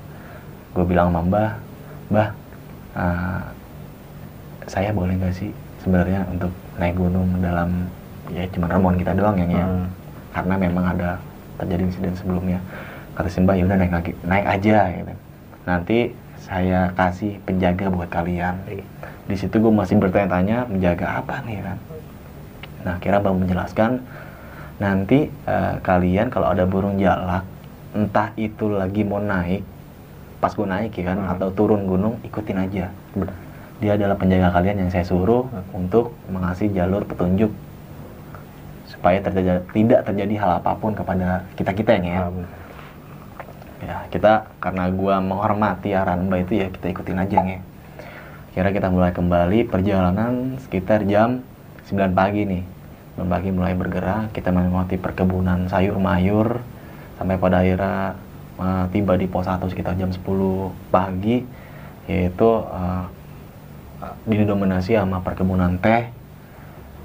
Gue 0.71 0.85
bilang 0.87 1.11
sama 1.11 1.21
Mbah, 1.27 1.51
Mbah, 2.07 2.29
uh, 2.95 3.41
saya 4.71 4.95
boleh 4.95 5.19
nggak 5.19 5.35
sih 5.35 5.51
sebenarnya 5.83 6.23
untuk 6.31 6.53
naik 6.79 6.95
gunung 6.95 7.27
dalam 7.43 7.91
ya 8.31 8.47
cuma 8.55 8.71
rombongan 8.71 8.97
kita 9.03 9.11
doang 9.19 9.35
yang 9.35 9.51
ya 9.51 9.65
Hmm. 9.67 9.87
karena 10.31 10.55
memang 10.55 10.85
ada 10.95 11.09
terjadi 11.59 11.83
insiden 11.91 12.15
sebelumnya 12.15 12.59
kata 13.15 13.29
si 13.29 13.39
Mbah 13.43 13.55
ya 13.59 13.63
udah 13.67 13.77
naik 13.77 13.93
lagi 13.93 14.11
naik 14.23 14.45
aja 14.47 14.77
gitu 14.95 15.13
nanti 15.67 15.97
saya 16.41 16.89
kasih 16.97 17.37
penjaga 17.45 17.91
buat 17.93 18.09
kalian 18.09 18.55
di 19.29 19.35
situ 19.37 19.61
gue 19.61 19.69
masih 19.71 20.01
bertanya-tanya 20.01 20.65
menjaga 20.67 21.21
apa 21.21 21.43
nih 21.45 21.61
kan 21.61 21.77
nah 22.81 22.95
kira 22.97 23.21
bang 23.21 23.37
menjelaskan 23.37 23.91
nanti 24.81 25.29
eh, 25.29 25.75
kalian 25.85 26.33
kalau 26.33 26.49
ada 26.49 26.65
burung 26.65 26.97
jalak 26.97 27.45
entah 27.93 28.33
itu 28.39 28.71
lagi 28.71 29.05
mau 29.05 29.21
naik 29.21 29.61
pas 30.41 30.49
gue 30.57 30.65
naik 30.65 30.97
ya 30.97 31.13
kan 31.13 31.17
Hmm. 31.21 31.31
atau 31.37 31.53
turun 31.53 31.85
gunung 31.85 32.17
ikutin 32.25 32.57
aja 32.57 32.89
dia 33.77 33.91
adalah 33.93 34.17
penjaga 34.17 34.49
kalian 34.49 34.87
yang 34.87 34.89
saya 34.89 35.05
suruh 35.05 35.45
Hmm. 35.45 35.85
untuk 35.85 36.17
mengasih 36.33 36.73
jalur 36.73 37.05
petunjuk 37.05 37.53
supaya 38.89 39.21
terjadi, 39.21 39.61
tidak 39.71 40.01
terjadi 40.09 40.33
hal 40.41 40.51
apa 40.57 40.73
pun 40.75 40.91
kepada 40.97 41.45
kita 41.53 41.71
kita 41.71 41.91
yang 42.01 42.05
ya 42.05 42.19
benar. 42.27 42.49
Ya 43.81 44.05
kita 44.13 44.53
karena 44.61 44.89
gua 44.93 45.17
menghormati 45.17 45.93
arahan 45.93 46.29
mbak 46.29 46.49
itu 46.49 46.53
ya 46.61 46.67
kita 46.69 46.85
ikutin 46.93 47.17
aja 47.17 47.37
nge 47.41 47.59
kira 48.51 48.69
kita 48.75 48.91
mulai 48.91 49.15
kembali 49.15 49.63
perjalanan 49.71 50.59
sekitar 50.59 51.07
jam 51.07 51.39
9 51.87 52.11
pagi 52.11 52.43
nih. 52.43 52.63
9 53.15 53.31
pagi 53.31 53.49
mulai 53.51 53.75
bergerak 53.75 54.35
kita 54.35 54.51
melewati 54.51 54.99
perkebunan 54.99 55.71
sayur 55.71 55.95
mayur 55.99 56.59
sampai 57.15 57.39
pada 57.39 57.63
akhirnya 57.63 58.19
eh, 58.59 58.85
tiba 58.91 59.15
di 59.15 59.27
pos 59.31 59.47
1 59.47 59.63
sekitar 59.71 59.95
jam 59.95 60.11
10 60.11 60.19
pagi 60.91 61.47
yaitu 62.11 62.49
eh, 62.67 63.05
didominasi 64.27 64.99
sama 64.99 65.23
perkebunan 65.23 65.79
teh 65.79 66.11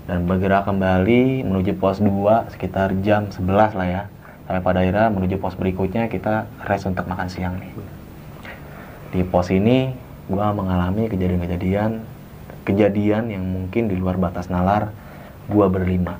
dan 0.06 0.26
bergerak 0.26 0.66
kembali 0.66 1.47
menuju 1.47 1.78
pos 1.78 2.02
2 2.02 2.54
sekitar 2.54 2.95
jam 3.06 3.30
11 3.30 3.78
lah 3.78 3.87
ya 3.87 4.02
sampai 4.47 4.62
pada 4.62 4.79
akhirnya 4.83 5.11
menuju 5.11 5.37
pos 5.43 5.59
berikutnya 5.59 6.07
kita 6.07 6.47
rest 6.65 6.87
untuk 6.87 7.07
makan 7.11 7.26
siang 7.26 7.59
nih 7.59 7.71
di 9.15 9.21
pos 9.26 9.50
ini 9.50 9.95
gua 10.31 10.55
mengalami 10.55 11.11
kejadian-kejadian 11.11 12.03
kejadian 12.67 13.31
yang 13.31 13.45
mungkin 13.47 13.91
di 13.91 13.95
luar 13.99 14.19
batas 14.19 14.50
nalar 14.50 14.91
gua 15.50 15.67
berlima 15.71 16.19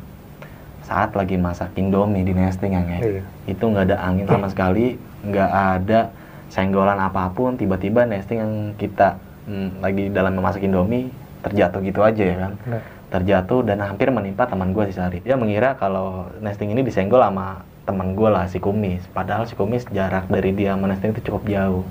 saat 0.87 1.15
lagi 1.19 1.35
masak 1.35 1.75
indomie 1.75 2.23
di 2.23 2.31
nesting 2.31 2.79
ya 2.79 2.83
Nge. 2.87 2.99
Iya. 3.03 3.23
itu 3.51 3.65
nggak 3.67 3.85
ada 3.91 3.97
angin 4.07 4.27
sama 4.31 4.47
sekali 4.47 4.95
nggak 5.27 5.51
ada 5.51 6.01
senggolan 6.47 6.99
apa 7.03 7.35
pun 7.35 7.59
tiba-tiba 7.59 8.07
nesting 8.07 8.39
yang 8.39 8.53
kita 8.79 9.19
hmm, 9.51 9.83
lagi 9.83 10.15
dalam 10.15 10.39
memasak 10.39 10.63
indomie 10.63 11.11
terjatuh 11.43 11.83
gitu 11.83 12.07
aja 12.07 12.23
ya 12.23 12.37
kan 12.39 12.53
Benar. 12.63 12.83
terjatuh 13.11 13.61
dan 13.67 13.83
hampir 13.83 14.11
menimpa 14.11 14.51
teman 14.51 14.75
gue 14.75 14.91
si 14.91 14.95
Sari. 14.99 15.23
Dia 15.23 15.39
mengira 15.39 15.79
kalau 15.79 16.27
nesting 16.43 16.75
ini 16.75 16.83
disenggol 16.83 17.23
sama 17.23 17.63
teman 17.87 18.19
gue 18.19 18.29
lah 18.29 18.51
si 18.51 18.59
Kumis. 18.59 19.07
Padahal 19.15 19.47
si 19.47 19.55
Kumis 19.55 19.87
jarak 19.95 20.27
dari 20.27 20.51
dia 20.53 20.75
sama 20.75 20.91
nesting 20.91 21.15
itu 21.15 21.31
cukup 21.31 21.47
jauh. 21.47 21.85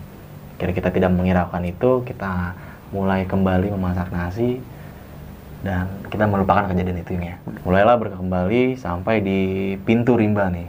Kira 0.59 0.71
kita 0.75 0.91
tidak 0.91 1.15
mengiraukan 1.15 1.63
itu, 1.63 2.03
kita 2.03 2.53
mulai 2.91 3.23
kembali 3.23 3.71
memasak 3.71 4.11
nasi 4.11 4.59
dan 5.63 5.87
kita 6.11 6.27
melupakan 6.27 6.67
kejadian 6.69 7.01
itu 7.01 7.17
ya. 7.17 7.39
Mulailah 7.63 7.95
berkembali 7.97 8.75
sampai 8.75 9.23
di 9.23 9.39
pintu 9.81 10.19
rimba 10.19 10.51
nih. 10.51 10.67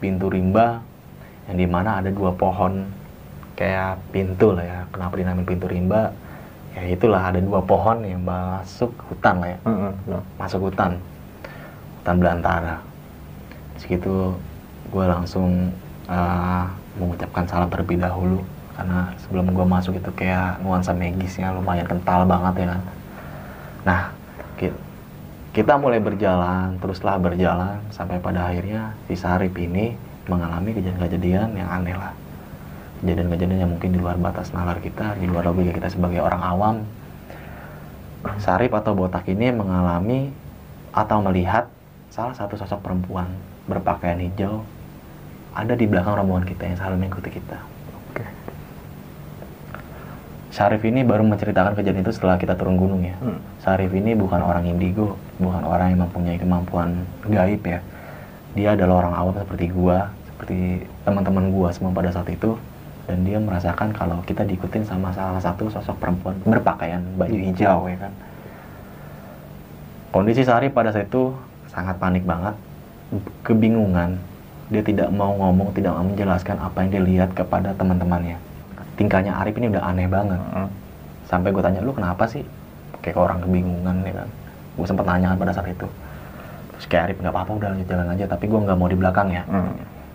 Pintu 0.00 0.32
rimba 0.32 0.80
yang 1.46 1.56
di 1.60 1.68
mana 1.68 2.00
ada 2.00 2.08
dua 2.08 2.32
pohon 2.32 2.88
kayak 3.54 4.00
pintu 4.10 4.56
lah 4.56 4.64
ya. 4.64 4.80
Kenapa 4.90 5.14
dinamain 5.14 5.46
pintu 5.46 5.68
rimba? 5.68 6.10
Ya 6.74 6.90
itulah 6.90 7.30
ada 7.30 7.38
dua 7.38 7.62
pohon 7.62 8.02
yang 8.02 8.26
masuk 8.26 8.90
hutan 9.06 9.38
lah 9.38 9.48
ya 9.54 9.58
benar. 9.62 10.22
masuk 10.34 10.60
hutan 10.66 10.98
hutan 12.02 12.16
belantara 12.18 12.76
segitu 13.78 14.34
gue 14.94 15.04
langsung 15.10 15.74
uh, 16.06 16.70
mengucapkan 16.94 17.42
salam 17.50 17.66
terlebih 17.66 17.98
dahulu. 17.98 18.46
Karena 18.74 19.10
sebelum 19.22 19.50
gue 19.54 19.66
masuk 19.66 19.98
itu 19.98 20.10
kayak 20.14 20.62
nuansa 20.62 20.94
magisnya 20.94 21.50
lumayan 21.50 21.86
kental 21.86 22.26
banget 22.26 22.54
ya 22.62 22.66
kan. 22.74 22.82
Nah 23.86 24.00
ki- 24.58 24.80
kita 25.54 25.78
mulai 25.78 26.02
berjalan 26.02 26.78
teruslah 26.82 27.18
berjalan 27.18 27.78
sampai 27.94 28.18
pada 28.18 28.50
akhirnya 28.50 28.94
si 29.06 29.14
Sarip 29.14 29.54
ini 29.58 29.94
mengalami 30.26 30.74
kejadian-kejadian 30.74 31.54
yang 31.54 31.70
aneh 31.70 31.94
lah. 31.94 32.10
Kejadian-kejadian 32.98 33.62
yang 33.62 33.70
mungkin 33.70 33.94
di 33.94 33.98
luar 34.02 34.18
batas 34.18 34.50
nalar 34.50 34.82
kita 34.82 35.18
di 35.22 35.30
luar 35.30 35.46
logika 35.46 35.70
kita 35.78 35.94
sebagai 35.94 36.18
orang 36.18 36.42
awam. 36.42 36.76
Sarip 38.42 38.74
atau 38.74 38.98
botak 38.98 39.30
ini 39.30 39.54
mengalami 39.54 40.34
atau 40.90 41.22
melihat 41.22 41.70
salah 42.10 42.34
satu 42.34 42.58
sosok 42.58 42.82
perempuan 42.82 43.30
berpakaian 43.70 44.18
hijau 44.18 44.66
ada 45.54 45.74
di 45.78 45.86
belakang 45.86 46.18
rombongan 46.18 46.46
kita 46.50 46.62
yang 46.66 46.76
selalu 46.76 46.96
mengikuti 47.06 47.30
kita. 47.38 47.58
Oke. 48.10 48.24
Syarif 50.50 50.82
ini 50.82 51.06
baru 51.06 51.22
menceritakan 51.22 51.78
kejadian 51.78 52.02
itu 52.02 52.12
setelah 52.14 52.36
kita 52.38 52.58
turun 52.58 52.74
gunung 52.74 53.06
ya. 53.06 53.14
Hmm. 53.22 53.38
Syarif 53.62 53.94
ini 53.94 54.18
bukan 54.18 54.42
orang 54.42 54.66
indigo, 54.66 55.14
bukan 55.38 55.62
orang 55.62 55.94
yang 55.94 56.00
mempunyai 56.06 56.38
kemampuan 56.38 57.06
gaib 57.30 57.62
ya. 57.62 57.78
Dia 58.54 58.74
adalah 58.74 59.06
orang 59.06 59.14
awam 59.14 59.34
seperti 59.38 59.70
gua, 59.70 60.10
seperti 60.30 60.86
teman-teman 61.06 61.50
gua 61.54 61.70
semua 61.70 61.90
pada 61.94 62.10
saat 62.10 62.30
itu 62.30 62.58
dan 63.04 63.20
dia 63.20 63.36
merasakan 63.36 63.92
kalau 63.92 64.16
kita 64.24 64.48
diikutin 64.48 64.80
sama 64.80 65.12
salah 65.12 65.36
satu 65.36 65.68
sosok 65.68 66.00
perempuan 66.00 66.40
berpakaian 66.48 67.04
baju 67.20 67.36
hijau 67.36 67.84
ya 67.88 67.96
kan. 68.00 68.12
Kondisi 70.14 70.46
Syarif 70.46 70.70
pada 70.72 70.94
saat 70.94 71.10
itu 71.10 71.34
sangat 71.68 71.98
panik 71.98 72.22
banget, 72.22 72.54
kebingungan. 73.42 74.16
Dia 74.72 74.80
tidak 74.80 75.12
mau 75.12 75.36
ngomong, 75.36 75.76
tidak 75.76 75.92
mau 75.92 76.08
menjelaskan 76.08 76.56
apa 76.56 76.76
yang 76.84 76.88
dia 76.88 77.02
lihat 77.04 77.30
kepada 77.36 77.76
teman-temannya. 77.76 78.40
Tingkahnya 78.96 79.36
Arif 79.36 79.58
ini 79.60 79.68
udah 79.74 79.82
aneh 79.84 80.06
banget. 80.08 80.40
Heeh. 80.40 80.68
sampai 81.24 81.56
gue 81.56 81.62
tanya 81.64 81.80
lu 81.80 81.90
kenapa 81.96 82.28
sih? 82.28 82.44
Kayak 83.00 83.16
orang 83.16 83.40
kebingungan 83.40 83.96
ya 84.04 84.12
kan? 84.22 84.28
Gue 84.76 84.86
sempat 84.86 85.04
nanya 85.08 85.32
pada 85.36 85.52
saat 85.56 85.72
itu. 85.72 85.88
Terus 86.76 86.84
kayak 86.88 87.02
Arif 87.10 87.16
nggak 87.20 87.32
apa-apa 87.32 87.52
udah 87.58 87.68
lanjut 87.74 87.88
jalan 87.88 88.08
aja 88.12 88.24
tapi 88.28 88.44
gue 88.44 88.60
nggak 88.60 88.76
mau 88.76 88.88
di 88.88 88.96
belakang 88.96 89.28
ya. 89.32 89.42
Heeh. 89.44 89.74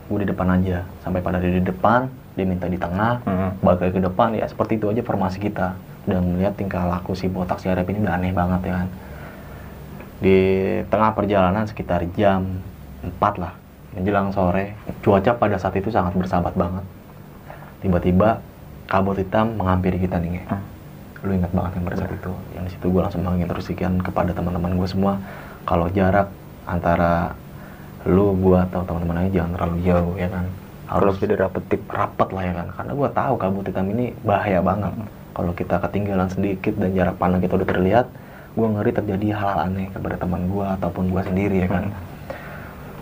gue 0.09 0.17
di 0.25 0.27
depan 0.29 0.47
aja. 0.57 0.77
Sampai 1.05 1.19
pada 1.21 1.37
dia 1.37 1.53
di 1.53 1.65
depan 1.65 2.09
dia 2.37 2.45
minta 2.47 2.65
di 2.71 2.79
tengah 2.79 3.19
balik 3.59 3.79
lagi 3.83 3.93
ke 3.99 4.01
depan 4.05 4.29
ya 4.37 4.45
seperti 4.47 4.79
itu 4.79 4.85
aja 4.89 5.01
formasi 5.05 5.37
kita. 5.41 5.77
Dan 6.05 6.37
melihat 6.37 6.57
tingkah 6.57 6.89
laku 6.89 7.13
si 7.13 7.29
botak 7.29 7.61
si 7.61 7.69
Arif 7.69 7.85
ini 7.89 8.01
udah 8.01 8.15
aneh 8.17 8.33
banget 8.33 8.69
ya 8.69 8.73
kan? 8.81 8.87
Di 10.23 10.37
tengah 10.89 11.11
perjalanan 11.13 11.65
sekitar 11.65 12.05
jam 12.15 12.61
4 13.03 13.17
lah 13.41 13.53
menjelang 13.93 14.29
sore 14.29 14.77
cuaca 15.01 15.31
pada 15.33 15.55
saat 15.57 15.75
itu 15.77 15.89
sangat 15.89 16.13
bersahabat 16.13 16.53
banget. 16.53 16.85
Tiba-tiba 17.81 18.43
kabut 18.89 19.17
hitam 19.17 19.55
menghampiri 19.55 19.97
kita 20.01 20.19
nih. 20.19 20.43
Hmm. 20.49 20.63
lu 21.19 21.35
ingat 21.35 21.51
banget 21.51 21.71
kan 21.75 21.81
pada 21.83 21.97
saat 21.99 22.11
itu? 22.15 22.31
Yang 22.55 22.63
di 22.63 22.71
situ 22.79 22.85
gue 22.95 23.01
langsung 23.03 23.23
menginstruksikan 23.27 23.99
kepada 23.99 24.31
teman-teman 24.31 24.71
gue 24.79 24.87
semua. 24.87 25.19
Kalau 25.67 25.91
jarak 25.91 26.31
antara 26.63 27.35
lu 28.07 28.31
gue 28.39 28.55
atau 28.55 28.87
teman-teman 28.87 29.27
lain 29.27 29.31
jangan 29.35 29.51
terlalu 29.59 29.77
jauh 29.83 30.13
ya 30.15 30.31
kan? 30.31 30.45
Harus 30.87 31.19
jadi 31.19 31.35
rapet. 31.35 31.63
tip. 31.67 31.83
rapat 31.91 32.31
lah 32.31 32.43
ya 32.47 32.53
kan? 32.55 32.67
Karena 32.71 32.91
gue 32.95 33.09
tahu 33.11 33.33
kabut 33.35 33.65
hitam 33.67 33.87
ini 33.91 34.15
bahaya 34.23 34.63
banget. 34.63 34.95
Kalau 35.35 35.51
kita 35.51 35.75
ketinggalan 35.83 36.31
sedikit 36.31 36.73
dan 36.79 36.95
jarak 36.95 37.19
pandang 37.19 37.43
kita 37.43 37.59
udah 37.59 37.67
terlihat 37.67 38.05
gue 38.55 38.67
ngeri 38.67 38.91
terjadi 38.91 39.27
hal-hal 39.35 39.59
aneh 39.69 39.87
kepada 39.93 40.15
teman 40.17 40.49
gue 40.49 40.65
ataupun 40.79 41.13
gue 41.13 41.21
sendiri 41.21 41.57
ya 41.63 41.67
kan 41.69 41.93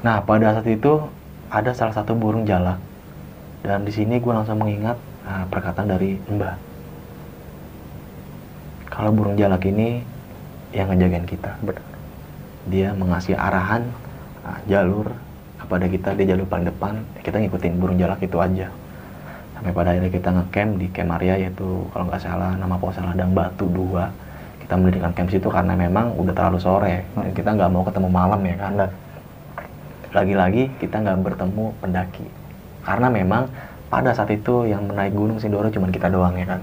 nah 0.05 0.21
pada 0.21 0.53
saat 0.57 0.67
itu 0.69 1.01
ada 1.47 1.71
salah 1.71 1.95
satu 1.95 2.13
burung 2.13 2.43
jalak. 2.43 2.79
Dan 3.63 3.83
di 3.83 3.91
sini 3.91 4.19
gue 4.19 4.31
langsung 4.31 4.59
mengingat 4.59 4.95
ah, 5.27 5.43
perkataan 5.47 5.87
dari 5.91 6.19
mbah. 6.27 6.55
Kalau 8.87 9.11
burung 9.11 9.35
jalak 9.35 9.63
ini 9.67 10.03
yang 10.71 10.91
ngejagain 10.91 11.27
kita. 11.27 11.51
Benar. 11.63 11.83
dia 12.67 12.91
mengasih 12.91 13.35
arahan 13.39 13.87
ah, 14.43 14.59
jalur. 14.67 15.07
Kepada 15.57 15.89
kita 15.89 16.15
dia 16.15 16.31
jalur 16.31 16.47
paling 16.47 16.69
depan 16.69 17.01
kita 17.25 17.43
ngikutin 17.43 17.75
burung 17.81 17.99
jalak 17.99 18.19
itu 18.23 18.37
aja. 18.39 18.67
Sampai 19.57 19.73
pada 19.73 19.89
akhirnya 19.89 20.11
kita 20.13 20.29
ngecamp 20.29 20.71
di 20.77 20.87
Camp 20.93 21.11
Arya 21.17 21.35
yaitu 21.41 21.89
kalau 21.91 22.05
nggak 22.07 22.21
salah 22.21 22.53
nama 22.55 22.77
pos 22.77 22.93
Ladang 23.01 23.33
Batu 23.33 23.65
2 23.65 24.05
kita 24.61 24.75
mendirikan 24.75 25.15
camp 25.15 25.31
situ 25.31 25.47
karena 25.47 25.79
memang 25.79 26.11
udah 26.19 26.35
terlalu 26.35 26.59
sore. 26.59 26.95
Dan 27.15 27.31
kita 27.31 27.55
nggak 27.55 27.71
mau 27.71 27.87
ketemu 27.87 28.09
malam 28.11 28.39
ya 28.43 28.55
kan. 28.59 28.73
Lagi-lagi 30.11 30.71
kita 30.77 30.99
nggak 30.99 31.17
bertemu 31.23 31.65
pendaki 31.79 32.27
karena 32.83 33.07
memang 33.07 33.43
pada 33.87 34.11
saat 34.11 34.29
itu 34.29 34.63
yang 34.65 34.83
menaik 34.83 35.11
gunung 35.11 35.39
Sindoro 35.39 35.67
cuma 35.67 35.87
kita 35.87 36.07
doang 36.07 36.35
ya 36.35 36.47
kan 36.47 36.61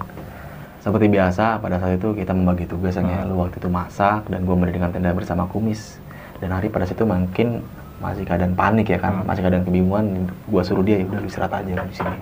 seperti 0.80 1.08
biasa 1.08 1.58
pada 1.58 1.80
saat 1.80 1.96
itu 1.96 2.12
kita 2.12 2.32
membagi 2.32 2.68
tugas 2.68 2.92
yang 2.94 3.08
ya. 3.08 3.24
lu 3.24 3.40
waktu 3.40 3.56
itu 3.56 3.68
masak 3.68 4.28
dan 4.28 4.44
gue 4.44 4.52
mendirikan 4.52 4.92
tenda 4.92 5.12
bersama 5.12 5.48
kumis 5.48 5.96
dan 6.40 6.52
hari 6.52 6.68
pada 6.68 6.84
situ 6.84 7.04
mungkin 7.04 7.64
masih 8.00 8.22
keadaan 8.22 8.52
panik 8.52 8.92
ya 8.92 9.00
kan 9.00 9.20
Hmm. 9.20 9.24
masih 9.24 9.40
keadaan 9.40 9.64
kebingungan 9.64 10.04
gue 10.44 10.62
suruh 10.62 10.84
dia 10.84 11.00
"Ya 11.00 11.06
udah 11.06 11.20
lu 11.20 11.28
istirahat 11.28 11.52
aja 11.56 11.72
di 11.80 11.94
sini 11.94 12.18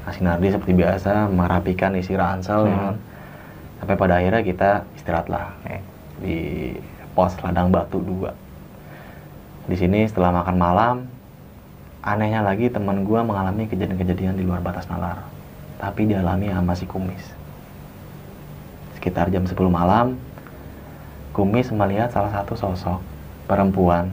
nah 0.00 0.10
Sinardi 0.10 0.48
seperti 0.48 0.72
biasa 0.74 1.28
merapikan 1.28 1.94
isi 1.94 2.18
ransel 2.18 2.66
ya 2.66 2.74
Hmm. 2.74 2.82
kan 2.82 2.96
sampai 3.78 3.94
pada 3.96 4.14
akhirnya 4.18 4.42
kita 4.42 4.70
istirahat 4.92 5.26
lah 5.30 5.54
Oke. 5.62 5.78
di 6.20 6.38
pos 7.12 7.32
ladang 7.40 7.70
batu 7.70 8.02
2 8.02 8.26
di 9.68 9.76
sini 9.76 10.08
setelah 10.08 10.32
makan 10.32 10.56
malam 10.56 10.96
anehnya 12.00 12.40
lagi 12.40 12.72
teman 12.72 13.04
gua 13.04 13.20
mengalami 13.20 13.68
kejadian-kejadian 13.68 14.40
di 14.40 14.44
luar 14.44 14.64
batas 14.64 14.88
nalar 14.88 15.20
tapi 15.80 16.04
dialami 16.08 16.52
sama 16.52 16.76
si 16.76 16.84
kumis. 16.84 17.24
Sekitar 18.96 19.32
jam 19.32 19.48
10 19.48 19.56
malam 19.72 20.16
kumis 21.32 21.72
melihat 21.72 22.12
salah 22.12 22.32
satu 22.32 22.52
sosok 22.56 23.00
perempuan 23.48 24.12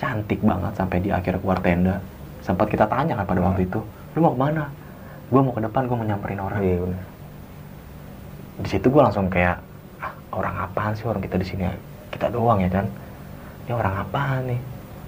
cantik 0.00 0.40
banget 0.40 0.72
sampai 0.76 0.98
di 1.00 1.12
akhir 1.12 1.40
keluar 1.40 1.60
tenda. 1.60 2.00
Sempat 2.44 2.68
kita 2.68 2.88
tanya 2.88 3.16
kan 3.20 3.28
pada 3.28 3.40
waktu 3.40 3.68
itu 3.68 3.80
lu 4.16 4.24
mau 4.24 4.32
ke 4.32 4.40
mana? 4.40 4.64
Gue 5.28 5.40
mau 5.40 5.52
ke 5.52 5.60
depan 5.64 5.88
gue 5.88 5.96
mau 5.96 6.06
nyamperin 6.08 6.40
orang. 6.40 6.60
Iya 6.60 6.78
benar 6.84 7.04
di 8.54 8.68
situ 8.70 8.86
gue 8.86 9.02
langsung 9.02 9.26
kayak 9.26 9.58
ah, 9.98 10.14
orang 10.30 10.54
apaan 10.62 10.94
sih 10.94 11.06
orang 11.10 11.22
kita 11.22 11.36
di 11.42 11.46
sini? 11.46 11.66
Kita 12.14 12.30
doang 12.30 12.62
ya 12.62 12.70
kan? 12.70 12.86
Ini 13.66 13.72
orang 13.74 13.94
apaan 14.06 14.40
nih 14.46 14.60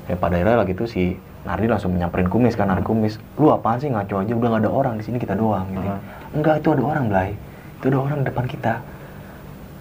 ya 0.07 0.15
pada 0.15 0.39
akhirnya 0.39 0.59
lagi 0.63 0.73
tuh 0.73 0.87
si 0.87 1.15
Nardi 1.47 1.71
langsung 1.71 1.95
nyamperin 1.95 2.27
kumis 2.27 2.59
kan 2.59 2.67
Nardi 2.67 2.83
kumis. 2.83 3.19
Lu 3.39 3.51
apaan 3.51 3.79
sih 3.79 3.87
ngaco 3.87 4.23
aja? 4.23 4.33
Udah 4.35 4.49
gak 4.59 4.63
ada 4.67 4.71
orang 4.71 4.95
di 4.99 5.05
sini 5.07 5.17
kita 5.19 5.35
doang 5.35 5.67
gitu. 5.71 5.87
Hmm. 5.87 6.01
enggak 6.35 6.59
itu 6.59 6.69
ada 6.75 6.83
orang 6.83 7.05
Blay. 7.07 7.31
Itu 7.79 7.85
ada 7.91 7.99
orang 8.03 8.17
di 8.23 8.27
depan 8.27 8.45
kita. 8.47 8.73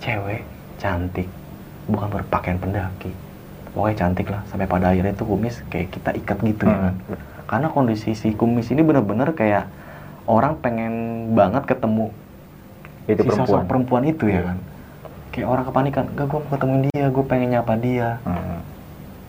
Cewek 0.02 0.42
cantik 0.78 1.28
bukan 1.88 2.08
berpakaian 2.12 2.58
pendaki. 2.58 3.10
Pokoknya 3.74 3.96
cantik 3.98 4.28
lah 4.30 4.42
sampai 4.48 4.66
pada 4.66 4.94
akhirnya 4.94 5.14
tuh 5.14 5.28
kumis 5.28 5.60
kayak 5.68 5.90
kita 5.92 6.10
ikat 6.16 6.38
gitu 6.44 6.64
ya. 6.66 6.76
Hmm. 6.76 6.84
kan 6.86 6.96
karena 7.46 7.68
kondisi 7.70 8.18
si 8.18 8.34
kumis 8.34 8.74
ini 8.74 8.82
bener-bener 8.82 9.30
kayak 9.38 9.70
orang 10.26 10.58
pengen 10.66 10.94
banget 11.38 11.70
ketemu 11.70 12.10
itu 13.06 13.22
si 13.22 13.30
sosok 13.30 13.62
perempuan. 13.62 13.66
perempuan 13.70 14.04
itu 14.10 14.26
ya 14.26 14.34
Iya. 14.34 14.42
kan. 14.50 14.58
Kayak 15.30 15.48
orang 15.52 15.66
kepanikan 15.68 16.04
gak 16.16 16.26
gue 16.26 16.40
mau 16.42 16.50
ketemu 16.50 16.76
dia 16.90 17.06
gue 17.12 17.26
pengen 17.28 17.50
nyapa 17.54 17.74
dia. 17.78 18.10
Hmm. 18.26 18.45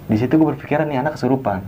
Di 0.07 0.17
situ 0.17 0.39
gue 0.39 0.49
berpikiran 0.55 0.87
nih 0.87 1.03
anak 1.03 1.19
kesurupan. 1.19 1.63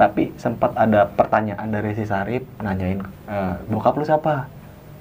Tapi 0.00 0.32
sempat 0.40 0.72
ada 0.72 1.04
pertanyaan 1.04 1.68
dari 1.68 1.92
si 1.92 2.08
Sarip 2.08 2.48
nanyain 2.64 3.04
e, 3.28 3.36
bokap 3.68 3.94
lu 4.00 4.08
siapa? 4.08 4.48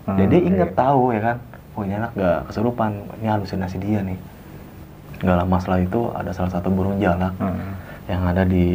Hmm, 0.03 0.19
jadi 0.19 0.37
inget 0.43 0.75
iya. 0.75 0.77
tahu 0.77 1.15
ya 1.15 1.21
kan? 1.31 1.37
Oh 1.79 1.87
ini 1.87 1.95
anak 1.95 2.11
gak 2.19 2.39
kesurupan 2.51 2.91
ini 3.23 3.27
halusinasi 3.31 3.79
dia 3.79 4.03
nih. 4.03 4.19
Nggak 5.23 5.37
lama 5.47 5.57
setelah 5.63 5.79
itu 5.79 6.01
ada 6.11 6.31
salah 6.35 6.51
satu 6.51 6.67
burung 6.67 6.99
jalak 6.99 7.31
Hmm. 7.39 7.71
yang 8.11 8.21
ada 8.27 8.43
di 8.43 8.67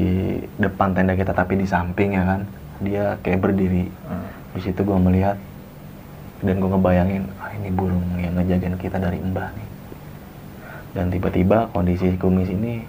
depan 0.57 0.97
tenda 0.97 1.13
kita 1.13 1.37
tapi 1.37 1.61
di 1.61 1.67
samping 1.69 2.17
ya 2.17 2.25
kan? 2.25 2.41
Dia 2.81 3.05
kayak 3.21 3.41
berdiri. 3.45 3.87
Hmm. 4.09 4.29
di 4.57 4.65
situ 4.65 4.81
gue 4.89 4.97
melihat 4.97 5.37
dan 6.41 6.57
gue 6.57 6.69
ngebayangin 6.73 7.29
ah 7.37 7.53
ini 7.53 7.69
burung 7.69 8.05
yang 8.17 8.33
ngejagain 8.41 8.77
kita 8.81 8.97
dari 8.97 9.21
mbah 9.21 9.53
nih 9.53 9.69
dan 10.97 11.13
tiba-tiba 11.13 11.69
kondisi 11.77 12.17
kumis 12.17 12.49
ini 12.49 12.81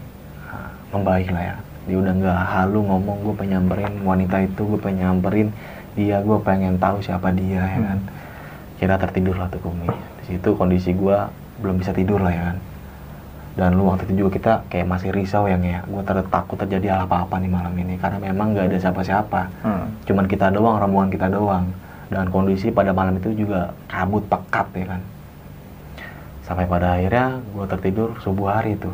ah, 0.47 0.71
membaik 0.95 1.27
lah 1.27 1.43
ya. 1.43 1.55
Dia 1.91 1.97
udah 1.99 2.13
nggak 2.15 2.39
halu 2.55 2.79
ngomong 2.87 3.17
gue 3.27 3.35
pengen 3.35 3.67
nyamperin 3.67 3.93
wanita 4.07 4.47
itu 4.47 4.63
gue 4.63 4.79
pengen 4.79 4.99
nyamperin 5.03 5.47
dia 5.99 6.23
gue 6.23 6.37
pengen 6.39 6.79
tahu 6.79 7.03
siapa 7.03 7.35
dia 7.35 7.67
ya 7.67 7.79
kan. 7.83 7.99
Kira 8.79 8.95
tertidur 8.95 9.35
lah 9.35 9.51
tuh 9.51 9.59
kumis. 9.59 9.91
Di 10.23 10.35
situ 10.39 10.55
kondisi 10.55 10.95
gue 10.95 11.17
belum 11.59 11.83
bisa 11.83 11.91
tidur 11.91 12.23
lah 12.23 12.31
ya 12.31 12.43
kan. 12.55 12.57
Dan 13.57 13.69
lu 13.75 13.89
waktu 13.89 14.07
itu 14.07 14.23
juga 14.23 14.31
kita 14.39 14.53
kayak 14.71 14.87
masih 14.87 15.09
risau 15.11 15.43
yang 15.51 15.59
ya 15.67 15.83
gue 15.83 16.01
ter 16.07 16.15
takut 16.31 16.55
terjadi 16.55 17.03
apa-apa 17.03 17.43
nih 17.43 17.51
malam 17.51 17.75
ini. 17.75 17.99
Karena 17.99 18.23
memang 18.23 18.55
nggak 18.55 18.71
ada 18.71 18.77
siapa-siapa. 18.79 19.41
Hmm. 19.67 19.85
cuman 20.07 20.23
kita 20.31 20.47
doang 20.55 20.79
rombongan 20.79 21.11
kita 21.11 21.27
doang. 21.27 21.67
Dan 22.07 22.31
kondisi 22.31 22.71
pada 22.71 22.95
malam 22.95 23.19
itu 23.19 23.35
juga 23.35 23.75
kabut 23.91 24.23
pekat 24.31 24.71
ya 24.79 24.95
kan 24.95 25.01
sampai 26.47 26.63
pada 26.63 26.95
akhirnya 26.95 27.43
gue 27.43 27.65
tertidur 27.67 28.15
subuh 28.23 28.55
hari 28.55 28.79
itu 28.79 28.89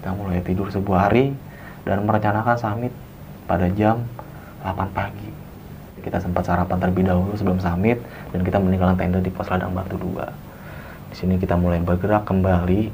kita 0.00 0.10
mulai 0.16 0.40
tidur 0.40 0.72
subuh 0.72 0.96
hari 0.96 1.36
dan 1.84 2.02
merencanakan 2.02 2.56
summit 2.58 2.90
pada 3.46 3.70
jam 3.70 4.02
8 4.66 4.90
pagi. 4.90 5.30
Kita 6.02 6.18
sempat 6.18 6.42
sarapan 6.42 6.82
terlebih 6.82 7.06
dahulu 7.06 7.38
sebelum 7.38 7.62
summit 7.62 8.02
dan 8.34 8.42
kita 8.42 8.58
meninggalkan 8.58 8.98
tenda 8.98 9.22
di 9.22 9.30
pos 9.30 9.46
ladang 9.46 9.70
batu 9.70 9.94
2 9.94 10.50
di 11.12 11.14
sini 11.14 11.36
kita 11.36 11.60
mulai 11.60 11.76
bergerak 11.84 12.24
kembali. 12.24 12.88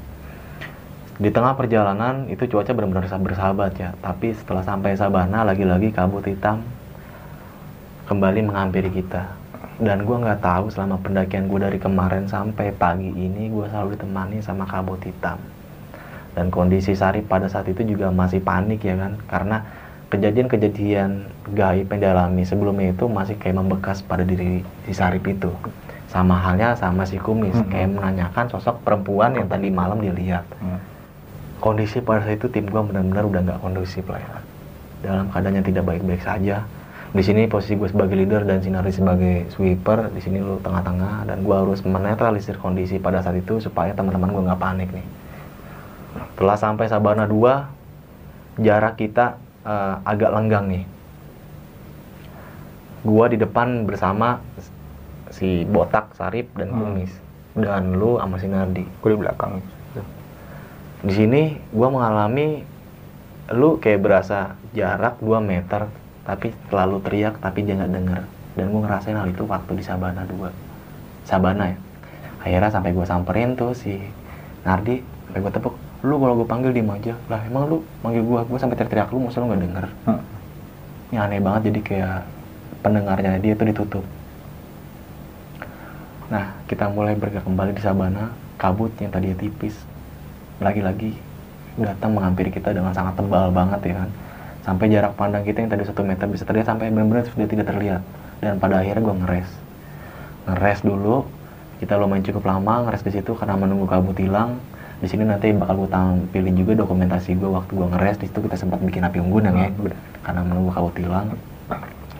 Di 1.19 1.29
tengah 1.31 1.55
perjalanan 1.55 2.27
itu 2.27 2.45
cuaca 2.51 2.75
benar-benar 2.75 3.07
bersahabat 3.07 3.71
ya. 3.79 3.95
Tapi 4.03 4.35
setelah 4.35 4.63
sampai 4.63 4.99
Sabana 4.99 5.47
lagi-lagi 5.47 5.95
kabut 5.95 6.27
hitam 6.27 6.61
kembali 8.11 8.43
menghampiri 8.43 8.91
kita 8.91 9.38
dan 9.79 10.03
gue 10.03 10.11
nggak 10.11 10.43
tahu 10.43 10.67
selama 10.67 10.99
pendakian 10.99 11.47
gue 11.47 11.59
dari 11.59 11.79
kemarin 11.79 12.27
sampai 12.27 12.75
pagi 12.75 13.15
ini 13.15 13.47
gue 13.47 13.63
selalu 13.71 13.95
ditemani 13.95 14.43
sama 14.43 14.67
kabut 14.67 14.99
hitam. 15.07 15.39
Dan 16.35 16.51
kondisi 16.51 16.93
Sarip 16.93 17.31
pada 17.31 17.47
saat 17.47 17.67
itu 17.71 17.83
juga 17.83 18.11
masih 18.11 18.43
panik 18.43 18.83
ya 18.83 18.99
kan? 18.99 19.15
Karena 19.25 19.63
kejadian-kejadian 20.11 21.11
gaib 21.55 21.87
yang 21.89 21.99
dialami 21.99 22.43
sebelumnya 22.43 22.91
itu 22.91 23.07
masih 23.07 23.39
kayak 23.39 23.55
membekas 23.55 24.03
pada 24.03 24.27
diri 24.27 24.61
si 24.83 24.91
Sarip 24.91 25.23
itu. 25.25 25.49
Sama 26.11 26.35
halnya 26.35 26.75
sama 26.75 27.07
si 27.07 27.15
Kumis 27.15 27.55
Mhm. 27.55 27.69
kayak 27.71 27.89
menanyakan 27.95 28.45
sosok 28.51 28.83
perempuan 28.83 29.31
yang 29.37 29.47
tadi 29.47 29.71
malam 29.71 29.99
dilihat. 30.03 30.45
Hmm. 30.59 30.79
kondisi 31.59 31.99
pada 31.99 32.23
saat 32.23 32.39
itu 32.39 32.47
tim 32.47 32.71
gue 32.71 32.79
benar-benar 32.79 33.27
udah 33.27 33.41
nggak 33.43 33.59
kondusif 33.59 34.07
lah 34.07 34.15
ya. 34.23 34.39
Dalam 35.03 35.27
keadaan 35.27 35.59
yang 35.59 35.67
tidak 35.67 35.83
baik-baik 35.91 36.23
saja 36.23 36.63
di 37.09 37.25
sini 37.25 37.49
posisi 37.49 37.73
gue 37.73 37.89
sebagai 37.89 38.13
leader 38.13 38.45
dan 38.45 38.61
Sinari 38.61 38.93
sebagai 38.93 39.49
sweeper 39.49 40.13
di 40.13 40.21
sini 40.21 40.45
lu 40.45 40.61
tengah-tengah 40.61 41.25
dan 41.25 41.41
gue 41.41 41.55
harus 41.57 41.81
menetralisir 41.81 42.61
kondisi 42.61 43.01
pada 43.01 43.25
saat 43.25 43.41
itu 43.41 43.57
supaya 43.57 43.97
teman-teman 43.97 44.29
gue 44.29 44.43
nggak 44.45 44.61
panik 44.61 44.89
nih. 44.93 45.07
Setelah 46.37 46.57
sampai 46.57 46.85
Sabana 46.85 47.25
2 47.25 48.61
jarak 48.61 49.01
kita 49.01 49.41
eh, 49.65 49.95
agak 50.05 50.31
lenggang 50.37 50.69
nih. 50.69 50.85
Gua 52.99 53.31
di 53.31 53.39
depan 53.39 53.87
bersama 53.87 54.43
si 55.31 55.63
botak 55.63 56.13
Sarip 56.13 56.51
dan 56.59 56.69
Hmm. 56.75 56.93
Kumis. 56.93 57.13
Dan 57.57 57.97
lu 57.97 58.21
sama 58.21 58.37
Sinardi 58.37 58.85
gue 58.85 59.09
di 59.09 59.17
belakang. 59.17 59.63
Di 60.99 61.13
sini 61.15 61.57
gua 61.71 61.89
mengalami 61.89 62.61
lu 63.49 63.81
kayak 63.81 64.03
berasa 64.03 64.53
jarak 64.77 65.17
2 65.23 65.41
meter 65.41 65.89
tapi 66.29 66.53
terlalu 66.69 67.01
teriak 67.01 67.41
tapi 67.41 67.65
dia 67.65 67.73
nggak 67.73 67.89
denger. 67.89 68.21
Dan 68.53 68.65
gua 68.69 68.81
ngerasain 68.85 69.17
hal 69.17 69.27
itu 69.33 69.41
waktu 69.49 69.71
di 69.73 69.83
Sabana 69.83 70.21
2 70.29 71.25
Sabana 71.25 71.73
ya. 71.73 71.77
Akhirnya 72.45 72.69
sampai 72.69 72.93
gua 72.93 73.05
samperin 73.09 73.57
tuh 73.57 73.73
si 73.73 73.97
Nardi 74.61 75.01
sampai 75.01 75.39
gua 75.41 75.49
tepuk. 75.49 75.73
Lu 76.05 76.21
kalau 76.21 76.37
gua 76.37 76.47
panggil 76.47 76.69
diem 76.69 76.89
aja. 76.93 77.17
Lah 77.25 77.41
emang 77.49 77.65
lu 77.65 77.77
manggil 78.05 78.21
gua? 78.21 78.45
Gua 78.45 78.61
sampai 78.61 78.77
teriak-teriak 78.77 79.09
lu 79.09 79.25
masa 79.25 79.41
lu 79.41 79.49
nggak 79.49 79.63
denger? 79.65 79.85
Hmm. 80.05 80.21
ini 81.09 81.17
aneh 81.17 81.41
banget 81.41 81.73
jadi 81.73 81.79
kayak 81.81 82.21
pendengarnya 82.85 83.41
dia 83.41 83.57
tuh 83.57 83.65
ditutup. 83.65 84.05
Nah 86.29 86.53
kita 86.69 86.85
mulai 86.93 87.17
bergerak 87.17 87.49
kembali 87.49 87.73
di 87.73 87.81
sabana 87.81 88.29
kabut 88.61 88.93
yang 89.01 89.09
tadinya 89.09 89.33
tipis. 89.41 89.73
Lagi-lagi 90.61 91.17
datang 91.81 92.13
menghampiri 92.13 92.53
kita 92.53 92.75
dengan 92.75 92.93
sangat 92.93 93.17
tebal 93.17 93.49
banget 93.49 93.79
ya 93.89 94.05
kan 94.05 94.09
sampai 94.69 94.85
jarak 94.93 95.17
pandang 95.17 95.41
kita 95.41 95.65
yang 95.65 95.73
tadi 95.73 95.81
satu 95.89 96.05
meter 96.05 96.29
bisa 96.29 96.45
terlihat 96.45 96.69
sampai 96.69 96.93
benar-benar 96.93 97.25
sudah 97.25 97.49
tidak 97.49 97.65
terlihat. 97.73 98.05
Dan 98.37 98.61
pada 98.61 98.85
akhirnya 98.85 99.01
gua 99.01 99.17
ngeres. 99.17 99.49
Ngeres 100.45 100.79
dulu 100.85 101.25
kita 101.81 101.97
lumayan 101.97 102.21
cukup 102.21 102.45
lama 102.45 102.85
ngeres 102.85 103.01
di 103.01 103.17
situ 103.17 103.33
karena 103.33 103.57
menunggu 103.57 103.89
kabut 103.89 104.13
hilang. 104.21 104.61
Di 105.01 105.09
sini 105.09 105.25
nanti 105.25 105.55
bakal 105.55 105.79
gue 105.79 105.89
tampilin 105.95 106.59
juga 106.59 106.83
dokumentasi 106.83 107.39
gue 107.39 107.49
waktu 107.49 107.71
gue 107.71 107.87
ngeres. 107.97 108.19
Di 108.21 108.27
situ 108.29 108.45
kita 108.45 108.59
sempat 108.59 108.83
bikin 108.83 109.01
api 109.01 109.17
unggun 109.17 109.49
ya. 109.49 109.73
Bener. 109.73 109.97
karena 110.21 110.41
menunggu 110.45 110.69
kabut 110.69 110.93
hilang. 111.01 111.33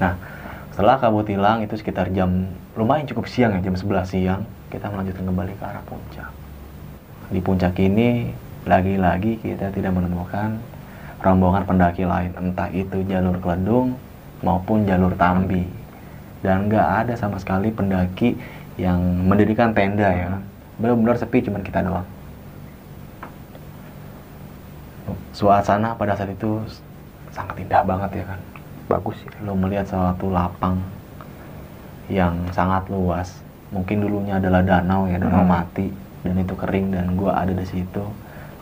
Nah 0.02 0.16
setelah 0.74 0.96
kabut 0.98 1.28
hilang 1.28 1.62
itu 1.62 1.76
sekitar 1.76 2.10
jam 2.16 2.50
lumayan 2.74 3.04
cukup 3.04 3.28
siang 3.28 3.52
ya 3.52 3.60
jam 3.60 3.76
11 3.76 4.08
siang 4.08 4.42
kita 4.72 4.88
melanjutkan 4.88 5.28
kembali 5.28 5.54
ke 5.60 5.64
arah 5.68 5.84
puncak. 5.84 6.32
Di 7.30 7.40
puncak 7.44 7.76
ini 7.84 8.32
lagi-lagi 8.64 9.44
kita 9.44 9.76
tidak 9.76 9.92
menemukan 9.92 10.56
rombongan 11.20 11.68
pendaki 11.68 12.08
lain 12.08 12.32
entah 12.40 12.72
itu 12.72 13.04
jalur 13.04 13.36
keledung 13.44 14.00
maupun 14.40 14.88
jalur 14.88 15.12
tambi. 15.20 15.68
Dan 16.40 16.72
nggak 16.72 16.88
ada 17.04 17.14
sama 17.20 17.36
sekali 17.36 17.68
pendaki 17.68 18.40
yang 18.80 19.00
mendirikan 19.28 19.76
tenda 19.76 20.08
ya. 20.08 20.40
Benar-benar 20.80 21.20
sepi 21.20 21.44
cuman 21.44 21.60
kita 21.60 21.84
doang. 21.84 22.08
Suasana 25.36 25.96
pada 26.00 26.16
saat 26.16 26.32
itu 26.32 26.64
sangat 27.36 27.60
indah 27.60 27.84
banget 27.84 28.24
ya 28.24 28.26
kan? 28.32 28.40
Bagus 28.88 29.20
ya. 29.28 29.32
Lo 29.44 29.54
melihat 29.60 29.86
suatu 29.92 30.32
lapang 30.32 30.80
yang 32.08 32.40
sangat 32.56 32.88
luas. 32.88 33.44
Mungkin 33.70 34.02
dulunya 34.02 34.40
adalah 34.42 34.64
danau 34.66 35.06
ya 35.06 35.20
danau 35.22 35.46
Hmm. 35.46 35.52
mati 35.52 35.94
dan 36.24 36.36
itu 36.40 36.56
kering 36.58 36.96
dan 36.96 37.14
gua 37.20 37.38
ada 37.44 37.54
di 37.54 37.68
situ. 37.68 38.04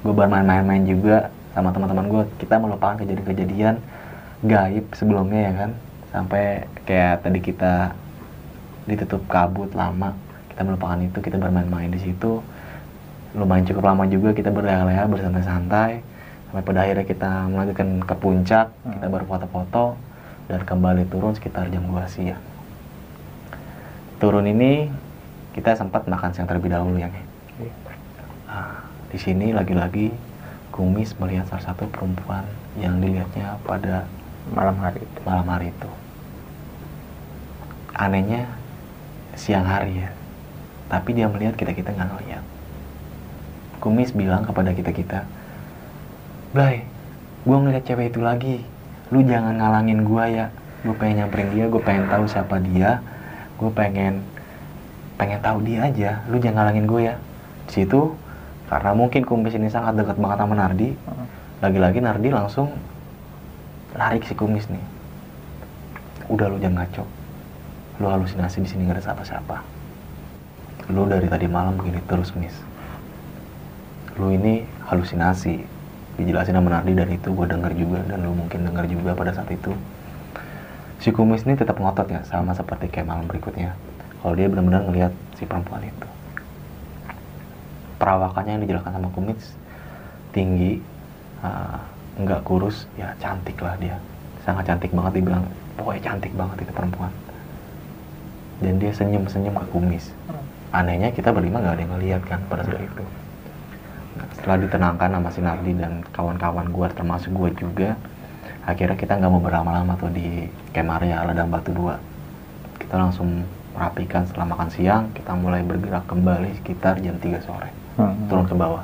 Gue 0.03 0.13
bermain-main 0.13 0.83
juga 0.83 1.31
sama 1.57 1.73
teman-teman 1.73 2.05
gue 2.05 2.23
kita 2.37 2.61
melupakan 2.61 3.01
kejadian-kejadian 3.01 3.81
gaib 4.45 4.85
sebelumnya 4.93 5.41
ya 5.49 5.53
kan 5.57 5.71
sampai 6.13 6.69
kayak 6.85 7.25
tadi 7.25 7.41
kita 7.41 7.97
ditutup 8.85 9.25
kabut 9.25 9.73
lama 9.73 10.13
kita 10.53 10.61
melupakan 10.61 11.01
itu 11.01 11.17
kita 11.17 11.41
bermain-main 11.41 11.89
di 11.89 11.97
situ 11.97 12.45
lumayan 13.33 13.65
cukup 13.65 13.89
lama 13.89 14.05
juga 14.05 14.37
kita 14.37 14.53
berleha-leha 14.53 15.09
bersantai-santai 15.09 16.05
sampai 16.45 16.61
pada 16.61 16.79
akhirnya 16.85 17.05
kita 17.09 17.31
melanjutkan 17.49 18.05
ke 18.05 18.15
puncak 18.21 18.69
kita 18.85 19.05
Hmm. 19.09 19.13
baru 19.17 19.25
foto-foto 19.25 19.97
dan 20.45 20.61
kembali 20.61 21.09
turun 21.09 21.33
sekitar 21.33 21.73
jam 21.73 21.81
2 21.89 22.05
siang 22.05 22.43
turun 24.21 24.45
ini 24.45 24.93
kita 25.57 25.73
sempat 25.73 26.05
makan 26.05 26.37
siang 26.37 26.45
terlebih 26.45 26.69
dahulu 26.69 27.01
ya 27.01 27.09
Nge. 27.09 27.23
Iya. 27.65 27.73
Ah, 28.45 28.85
di 29.09 29.17
sini 29.17 29.49
lagi-lagi 29.57 30.13
Kumis 30.77 31.17
melihat 31.17 31.49
salah 31.49 31.73
satu 31.73 31.89
perempuan 31.89 32.45
yang 32.77 33.01
dilihatnya 33.01 33.57
pada 33.65 34.05
malam 34.53 34.77
hari 34.77 35.01
itu. 35.01 35.19
Malam 35.25 35.47
hari 35.49 35.73
itu. 35.73 35.89
Anehnya 37.97 38.45
siang 39.33 39.65
hari 39.65 40.05
ya. 40.05 40.13
Tapi 40.87 41.17
dia 41.17 41.25
melihat 41.25 41.57
kita 41.57 41.73
kita 41.73 41.89
nggak 41.97 42.09
ngeliat 42.13 42.45
kumis 43.77 44.09
bilang 44.09 44.41
kepada 44.41 44.73
kita 44.73 44.89
kita 44.89 45.19
Blay 46.55 46.81
gue 47.47 47.55
ngeliat 47.55 47.83
cewek 47.87 48.11
itu 48.11 48.19
lagi. 48.19 48.57
Lu 49.07 49.23
jangan 49.23 49.55
ngalangin 49.55 50.03
gue 50.03 50.23
ya. 50.35 50.47
Gue 50.83 50.95
pengen 50.99 51.23
nyamperin 51.23 51.47
dia 51.55 51.65
gue 51.71 51.79
pengen 51.79 52.07
tahu 52.11 52.23
siapa 52.27 52.59
dia. 52.59 52.99
Gue 53.55 53.71
pengen 53.71 54.23
pengen 55.15 55.39
tahu 55.39 55.63
dia 55.63 55.87
aja. 55.87 56.11
Lu 56.27 56.39
jangan 56.39 56.67
ngalangin 56.67 56.87
gue 56.87 57.01
ya. 57.07 57.15
Di 57.67 57.83
situ 57.83 58.15
karena 58.67 58.91
mungkin 58.91 59.23
kumis 59.23 59.55
ini 59.55 59.71
sangat 59.71 59.95
dekat 59.95 60.19
banget 60.19 60.43
sama 60.43 60.55
Nardi. 60.59 60.91
Lagi-lagi 61.63 62.03
Nardi 62.03 62.29
langsung 62.29 62.75
lari 63.95 64.19
ke 64.19 64.27
si 64.27 64.35
kumis 64.35 64.67
nih. 64.67 64.83
Udah 66.27 66.51
lu 66.51 66.59
jangan 66.59 66.83
ngaco. 66.83 67.07
Lu 68.03 68.11
halusinasi 68.11 68.59
di 68.59 68.67
sini 68.67 68.83
gak 68.83 68.99
ada 68.99 69.03
siapa-siapa. 69.07 69.57
Lu 70.91 71.07
dari 71.07 71.31
tadi 71.31 71.47
malam 71.47 71.79
begini 71.79 72.03
terus 72.03 72.35
mis 72.35 72.53
lu 74.17 74.33
ini 74.33 74.65
halusinasi. 74.89 75.79
Dijelasin 76.17 76.57
sama 76.57 76.73
Nardi 76.73 76.97
dan 76.97 77.13
itu 77.13 77.29
gue 77.29 77.45
denger 77.45 77.77
juga 77.77 78.01
dan 78.09 78.25
lu 78.25 78.33
mungkin 78.33 78.65
denger 78.65 78.89
juga 78.89 79.13
pada 79.13 79.31
saat 79.37 79.53
itu. 79.53 79.69
Si 80.97 81.13
kumis 81.13 81.45
ini 81.45 81.53
tetap 81.53 81.77
ngotot 81.77 82.09
ya 82.09 82.25
sama 82.25 82.57
seperti 82.57 82.89
kayak 82.89 83.05
malam 83.05 83.29
berikutnya. 83.29 83.77
Kalau 84.25 84.33
dia 84.33 84.49
benar-benar 84.49 84.89
ngelihat 84.89 85.13
si 85.37 85.45
perempuan 85.45 85.85
itu 85.85 86.16
perawakannya 87.97 88.57
yang 88.57 88.63
dijelaskan 88.63 88.93
sama 88.97 89.09
kumis 89.13 89.57
tinggi 90.31 90.81
uh, 91.41 91.81
kurus 92.45 92.89
ya 92.97 93.13
cantik 93.21 93.57
lah 93.61 93.77
dia. 93.77 93.97
Sangat 94.41 94.69
cantik 94.69 94.89
banget 94.93 95.21
dibilang 95.21 95.45
pokoknya 95.77 96.01
cantik 96.13 96.33
banget 96.33 96.65
itu 96.65 96.73
perempuan. 96.73 97.13
Dan 98.57 98.81
dia 98.81 98.89
senyum-senyum 98.89 99.53
ke 99.53 99.65
kumis. 99.69 100.09
Anehnya 100.73 101.13
kita 101.13 101.29
berlima 101.29 101.61
nggak 101.61 101.75
ada 101.77 101.81
yang 101.83 101.93
ngeliat 101.93 102.21
kan 102.25 102.41
pada 102.49 102.65
saat 102.65 102.81
itu. 102.81 103.05
Nah, 104.17 104.27
setelah 104.33 104.57
ditenangkan 104.65 105.09
sama 105.13 105.29
si 105.29 105.39
Nardi 105.45 105.73
dan 105.77 106.01
kawan-kawan 106.09 106.73
gue 106.73 106.87
termasuk 106.97 107.31
gue 107.37 107.49
juga 107.53 107.89
akhirnya 108.67 108.97
kita 108.99 109.15
nggak 109.15 109.31
mau 109.31 109.39
berlama-lama 109.39 109.95
tuh 109.95 110.11
di 110.11 110.49
Kemaria 110.75 111.23
Ladang 111.23 111.47
Batu 111.47 111.71
2 111.71 112.81
kita 112.83 112.99
langsung 112.99 113.47
merapikan 113.71 114.27
setelah 114.27 114.51
makan 114.51 114.69
siang 114.73 115.03
kita 115.15 115.31
mulai 115.37 115.63
bergerak 115.63 116.03
kembali 116.09 116.51
sekitar 116.59 116.99
jam 116.99 117.15
3 117.15 117.47
sore 117.47 117.69
Hmm. 117.97 118.29
turun 118.29 118.45
ke 118.45 118.53
bawah. 118.53 118.83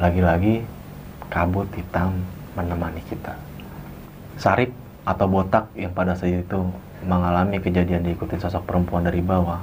Lagi-lagi 0.00 0.64
kabut 1.28 1.68
hitam 1.76 2.16
menemani 2.56 3.04
kita. 3.12 3.36
Sarip 4.40 4.72
atau 5.04 5.28
botak 5.28 5.68
yang 5.76 5.92
pada 5.92 6.16
saat 6.16 6.44
itu 6.44 6.60
mengalami 7.04 7.60
kejadian 7.60 8.02
diikuti 8.02 8.40
sosok 8.40 8.64
perempuan 8.64 9.04
dari 9.04 9.20
bawah. 9.20 9.60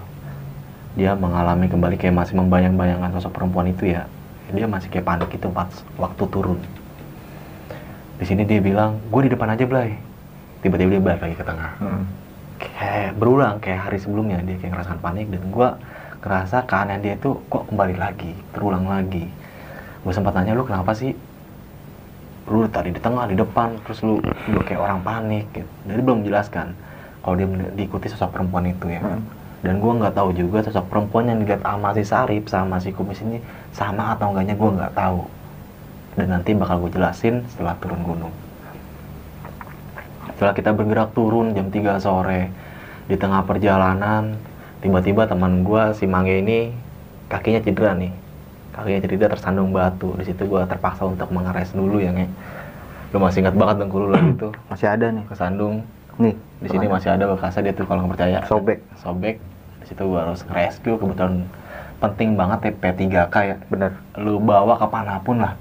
Dia 0.95 1.17
mengalami 1.17 1.67
kembali 1.67 1.99
kayak 1.99 2.15
masih 2.15 2.39
membayang-bayangkan 2.39 3.11
sosok 3.19 3.41
perempuan 3.41 3.67
itu 3.73 3.91
ya. 3.91 4.07
Dia 4.53 4.69
masih 4.69 4.87
kayak 4.93 5.05
panik 5.09 5.33
itu 5.33 5.49
pas 5.49 5.67
waktu 5.97 6.23
turun. 6.29 6.61
Di 8.21 8.25
sini 8.29 8.47
dia 8.47 8.61
bilang 8.61 9.01
gue 9.09 9.21
di 9.27 9.31
depan 9.33 9.51
aja 9.51 9.65
Blay. 9.65 9.97
Tiba-tiba 10.63 10.95
dia 10.95 11.01
balik 11.01 11.21
lagi 11.25 11.35
ke 11.35 11.45
tengah. 11.45 11.73
Hmm. 11.81 12.05
kayak 12.55 13.19
berulang 13.19 13.59
kayak 13.59 13.89
hari 13.89 13.97
sebelumnya. 13.99 14.39
Dia 14.45 14.55
kayak 14.55 14.71
ngerasain 14.77 15.01
panik 15.03 15.27
dan 15.27 15.43
gue 15.43 15.69
ngerasa 16.25 16.65
keanehan 16.65 17.05
dia 17.05 17.13
itu 17.13 17.37
kok 17.53 17.69
kembali 17.69 18.01
lagi 18.01 18.33
terulang 18.49 18.89
lagi. 18.89 19.29
Gue 20.01 20.09
sempat 20.09 20.33
nanya 20.33 20.57
lu 20.57 20.65
kenapa 20.65 20.89
sih? 20.97 21.13
Lu 22.49 22.65
tadi 22.65 22.89
di 22.89 22.97
tengah 22.97 23.29
di 23.29 23.37
depan 23.37 23.77
terus 23.85 24.01
lu 24.01 24.17
lu 24.49 24.59
kayak 24.65 24.81
orang 24.81 25.05
panik 25.05 25.45
gitu. 25.53 25.69
Jadi 25.85 26.01
belum 26.01 26.25
menjelaskan 26.25 26.73
kalau 27.21 27.37
dia 27.37 27.47
diikuti 27.77 28.09
sosok 28.09 28.33
perempuan 28.33 28.65
itu 28.65 28.89
ya 28.89 29.01
Hmm. 29.01 29.21
dan 29.65 29.81
gue 29.81 29.91
nggak 29.97 30.13
tahu 30.13 30.29
juga 30.37 30.61
sosok 30.61 30.93
perempuan 30.93 31.25
yang 31.25 31.41
dilihat 31.41 31.65
sama 31.65 31.89
si 31.97 32.03
Sarip 32.05 32.43
sama 32.45 32.77
si 32.77 32.93
kumis 32.93 33.17
ini 33.25 33.41
sama 33.73 34.13
atau 34.13 34.29
enggaknya 34.33 34.57
gue 34.57 34.69
nggak 34.81 34.93
tahu. 34.97 35.25
Dan 36.17 36.27
nanti 36.33 36.53
bakal 36.57 36.81
gue 36.85 36.91
jelasin 36.93 37.45
setelah 37.49 37.77
turun 37.81 38.01
gunung. 38.01 38.33
Setelah 40.37 40.53
kita 40.57 40.69
bergerak 40.73 41.13
turun 41.13 41.53
jam 41.53 41.69
3 41.69 42.01
sore 42.01 42.49
di 43.05 43.15
tengah 43.17 43.45
perjalanan 43.45 44.37
tiba-tiba 44.85 45.25
teman 45.25 45.65
gua 45.65 45.97
si 45.97 46.05
Mangge 46.05 46.45
ini 46.45 46.69
kakinya 47.25 47.57
cedera 47.57 47.97
nih. 47.97 48.13
Kakinya 48.69 48.99
cedera 49.01 49.33
tersandung 49.33 49.73
batu. 49.73 50.13
Di 50.21 50.29
situ 50.29 50.45
gua 50.45 50.69
terpaksa 50.69 51.09
untuk 51.09 51.25
mengeres 51.33 51.73
dulu 51.73 51.97
ya. 51.97 52.13
Nge 52.13 52.29
lu 53.09 53.17
masih 53.17 53.41
ingat 53.41 53.55
banget 53.57 53.75
dengkul 53.81 54.11
lu 54.11 54.17
tuh 54.37 54.53
Masih 54.69 54.87
ada 54.91 55.09
nih. 55.09 55.25
kesandung. 55.25 55.81
Nih, 56.21 56.35
di 56.63 56.67
sini 56.71 56.85
masih 56.87 57.11
ada 57.11 57.27
bekasnya 57.27 57.71
dia 57.71 57.73
tuh 57.73 57.87
kalau 57.89 58.05
nggak 58.05 58.13
percaya. 58.13 58.37
Sobek. 58.45 58.79
sobek. 59.01 59.35
Di 59.81 59.85
situ 59.89 60.05
gua 60.05 60.29
harus 60.29 60.45
rescue 60.53 60.95
kebetulan 61.01 61.49
penting 61.97 62.37
banget 62.37 62.59
ya 62.61 62.71
P3K 62.77 63.35
ya. 63.41 63.55
Bener. 63.73 63.91
lu 64.21 64.37
bawa 64.37 64.77
ke 64.77 64.85
mana 64.85 65.17
pun 65.25 65.41
lah. 65.41 65.57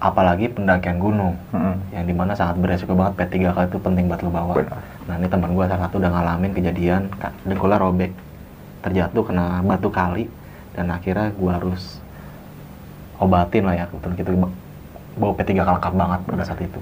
Apalagi 0.00 0.48
pendakian 0.48 0.96
gunung. 0.96 1.36
Hmm. 1.52 1.76
yang 1.92 2.08
di 2.08 2.14
mana 2.16 2.32
sangat 2.32 2.56
beresiko 2.56 2.96
banget 2.96 3.20
P3K 3.20 3.68
itu 3.68 3.76
penting 3.82 4.08
buat 4.08 4.22
lo 4.24 4.30
bawa. 4.32 4.52
Benar. 4.56 4.80
Nah 5.08 5.16
ini 5.16 5.24
teman 5.24 5.56
gue 5.56 5.64
salah 5.64 5.88
satu 5.88 5.96
udah 5.96 6.12
ngalamin 6.12 6.52
kejadian 6.52 7.08
dengkulnya 7.48 7.80
robek. 7.80 8.12
Terjatuh 8.84 9.24
kena 9.24 9.64
batu 9.64 9.88
kali 9.88 10.28
dan 10.76 10.92
akhirnya 10.92 11.32
gue 11.32 11.50
harus 11.50 11.98
obatin 13.18 13.66
lah 13.66 13.74
ya 13.74 13.84
kebetulan 13.90 14.46
ba- 14.46 14.56
bawa 15.18 15.32
P3K 15.34 15.58
lengkap 15.66 15.94
banget 15.96 16.20
pada 16.28 16.44
saat 16.44 16.60
itu. 16.62 16.80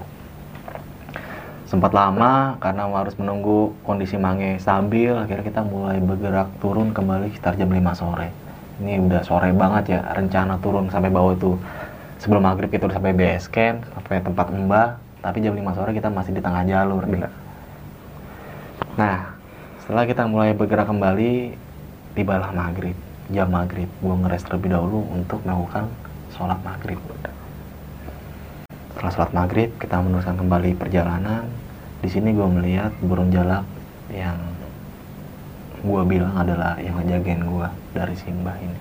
Sempat 1.67 1.91
lama 1.91 2.55
karena 2.63 2.87
harus 2.91 3.15
menunggu 3.19 3.75
kondisi 3.83 4.15
Mange 4.15 4.55
stabil 4.61 5.11
akhirnya 5.11 5.43
kita 5.43 5.61
mulai 5.65 5.97
bergerak 5.99 6.47
turun 6.59 6.93
kembali 6.93 7.33
sekitar 7.33 7.57
jam 7.57 7.71
5 7.71 7.95
sore. 7.95 8.29
Ini 8.83 9.01
udah 9.09 9.25
sore 9.25 9.49
banget 9.55 9.97
ya 9.97 9.99
rencana 10.13 10.61
turun 10.61 10.91
sampai 10.93 11.09
bawah 11.09 11.33
itu. 11.33 11.57
Sebelum 12.21 12.43
maghrib 12.45 12.69
itu 12.69 12.85
sampai 12.91 13.15
base 13.15 13.47
camp 13.49 13.87
sampai 13.95 14.19
tempat 14.19 14.47
mbah 14.53 14.99
tapi 15.23 15.41
jam 15.41 15.57
5 15.57 15.75
sore 15.75 15.91
kita 15.97 16.07
masih 16.13 16.37
di 16.37 16.41
tengah 16.43 16.63
jalur 16.67 17.03
nih. 17.09 17.46
Nah 18.97 19.37
setelah 19.79 20.03
kita 20.09 20.25
mulai 20.25 20.57
bergerak 20.57 20.89
kembali 20.89 21.53
tibalah 22.17 22.49
maghrib 22.51 22.97
jam 23.31 23.51
maghrib. 23.51 23.89
Gue 23.99 24.15
ngeres 24.15 24.43
terlebih 24.47 24.71
dahulu 24.71 25.03
untuk 25.11 25.43
melakukan 25.43 25.91
sholat 26.31 26.59
maghrib. 26.63 26.99
Setelah 28.95 29.11
sholat 29.13 29.31
maghrib 29.35 29.69
kita 29.77 29.99
meneruskan 29.99 30.35
kembali 30.39 30.71
perjalanan. 30.79 31.43
Di 31.99 32.09
sini 32.09 32.31
gue 32.31 32.47
melihat 32.47 32.93
burung 33.03 33.33
jalak 33.33 33.65
yang 34.13 34.37
gue 35.77 36.01
bilang 36.07 36.33
adalah 36.33 36.79
yang 36.79 36.97
ngejagain 37.03 37.41
gue 37.43 37.67
dari 37.93 38.15
Simbah 38.15 38.57
ini. 38.57 38.79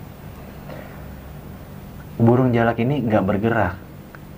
Burung 2.17 2.55
jalak 2.55 2.81
ini 2.81 3.05
nggak 3.05 3.25
bergerak. 3.25 3.75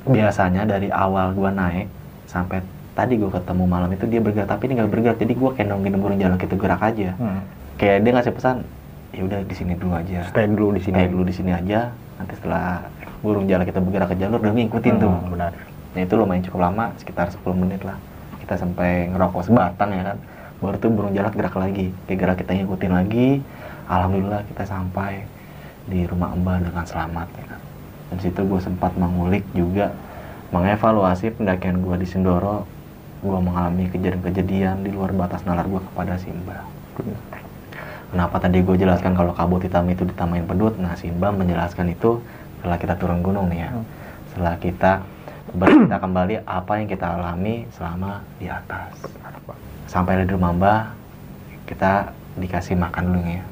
Biasanya 0.08 0.64
dari 0.64 0.88
awal 0.88 1.36
gue 1.36 1.50
naik 1.52 1.86
sampai 2.24 2.64
tadi 2.98 3.14
gue 3.14 3.30
ketemu 3.30 3.64
malam 3.64 3.86
itu 3.88 4.04
dia 4.04 4.18
bergerak 4.18 4.50
tapi 4.50 4.66
ini 4.66 4.72
nggak 4.76 4.90
bergerak 4.90 5.16
jadi 5.16 5.32
gue 5.32 5.50
kayak 5.54 5.68
nungguin 5.68 5.94
burung 5.96 6.18
jalak 6.18 6.42
itu 6.42 6.56
gerak 6.58 6.82
aja 6.82 7.14
Hmm. 7.14 7.40
kayak 7.78 8.02
dia 8.02 8.10
ngasih 8.12 8.34
pesan 8.34 8.56
ya 9.08 9.22
udah 9.22 9.40
di 9.40 9.54
sini 9.54 9.72
dulu 9.72 9.94
aja 9.94 10.18
Stay 10.26 10.44
dulu 10.44 10.74
di 10.74 10.82
sini. 10.82 10.94
stay 10.94 11.06
dulu 11.06 11.22
di 11.22 11.32
sini 11.32 11.50
aja 11.52 11.80
nanti 12.18 12.34
setelah 12.34 12.82
burung 13.18 13.46
jalak 13.46 13.66
kita 13.66 13.78
bergerak 13.78 14.08
ke 14.10 14.16
jalur 14.18 14.38
dan 14.38 14.52
ngikutin 14.52 14.94
tuh 14.96 15.08
Hmm, 15.08 15.30
benar. 15.30 15.52
Nah 15.88 16.00
itu 16.00 16.14
lumayan 16.14 16.42
cukup 16.44 16.60
lama, 16.60 16.84
sekitar 16.94 17.26
10 17.28 17.42
menit 17.56 17.80
lah. 17.80 17.96
Kita 18.38 18.54
sampai 18.54 19.08
ngerokok 19.08 19.42
sebatang 19.42 19.90
ya 19.90 20.02
kan. 20.04 20.16
Baru 20.58 20.76
tuh 20.76 20.90
burung 20.90 21.10
jalak 21.12 21.32
gerak 21.32 21.54
lagi. 21.54 21.90
Dia 22.04 22.14
gerak 22.14 22.36
kita 22.36 22.52
ngikutin 22.52 22.92
lagi. 22.92 23.40
Alhamdulillah 23.86 24.42
kita 24.44 24.62
sampai 24.64 25.24
di 25.84 26.04
rumah 26.04 26.30
Mbah 26.30 26.60
dengan 26.60 26.84
selamat 26.84 27.28
ya 27.32 27.44
kan. 27.48 27.60
Dan 28.06 28.16
situ 28.20 28.40
gue 28.40 28.60
sempat 28.60 28.92
mengulik 28.94 29.42
juga 29.50 29.90
mengevaluasi 30.48 31.32
pendakian 31.32 31.80
gue 31.80 31.96
di 31.96 32.06
Sindoro. 32.06 32.68
Gue 33.18 33.38
mengalami 33.42 33.90
kejadian-kejadian 33.90 34.86
di 34.86 34.90
luar 34.94 35.10
batas 35.10 35.42
nalar 35.42 35.66
gue 35.66 35.82
kepada 35.82 36.14
Simba. 36.22 36.62
Kenapa 38.08 38.40
tadi 38.40 38.64
gue 38.64 38.76
jelaskan 38.78 39.12
kalau 39.12 39.36
kabut 39.36 39.60
hitam 39.60 39.84
itu 39.90 40.06
ditamain 40.06 40.46
pedut? 40.46 40.78
Nah, 40.80 40.96
Simba 40.96 41.28
menjelaskan 41.28 41.92
itu 41.92 42.22
setelah 42.58 42.78
kita 42.80 42.94
turun 42.96 43.20
gunung 43.20 43.52
nih 43.52 43.68
ya. 43.68 43.70
Hmm. 43.74 43.84
Setelah 44.32 44.54
kita 44.56 44.92
bercerita 45.52 45.96
kembali 46.00 46.34
apa 46.44 46.72
yang 46.80 46.88
kita 46.88 47.06
alami 47.18 47.68
selama 47.74 48.24
di 48.40 48.46
atas. 48.48 48.92
Sampai 49.88 50.20
di 50.24 50.28
rumah 50.28 50.52
Mbah, 50.56 50.80
kita 51.68 52.12
dikasih 52.40 52.80
makan 52.80 53.02
dulu 53.12 53.20
nih 53.24 53.36
ya. 53.40 53.44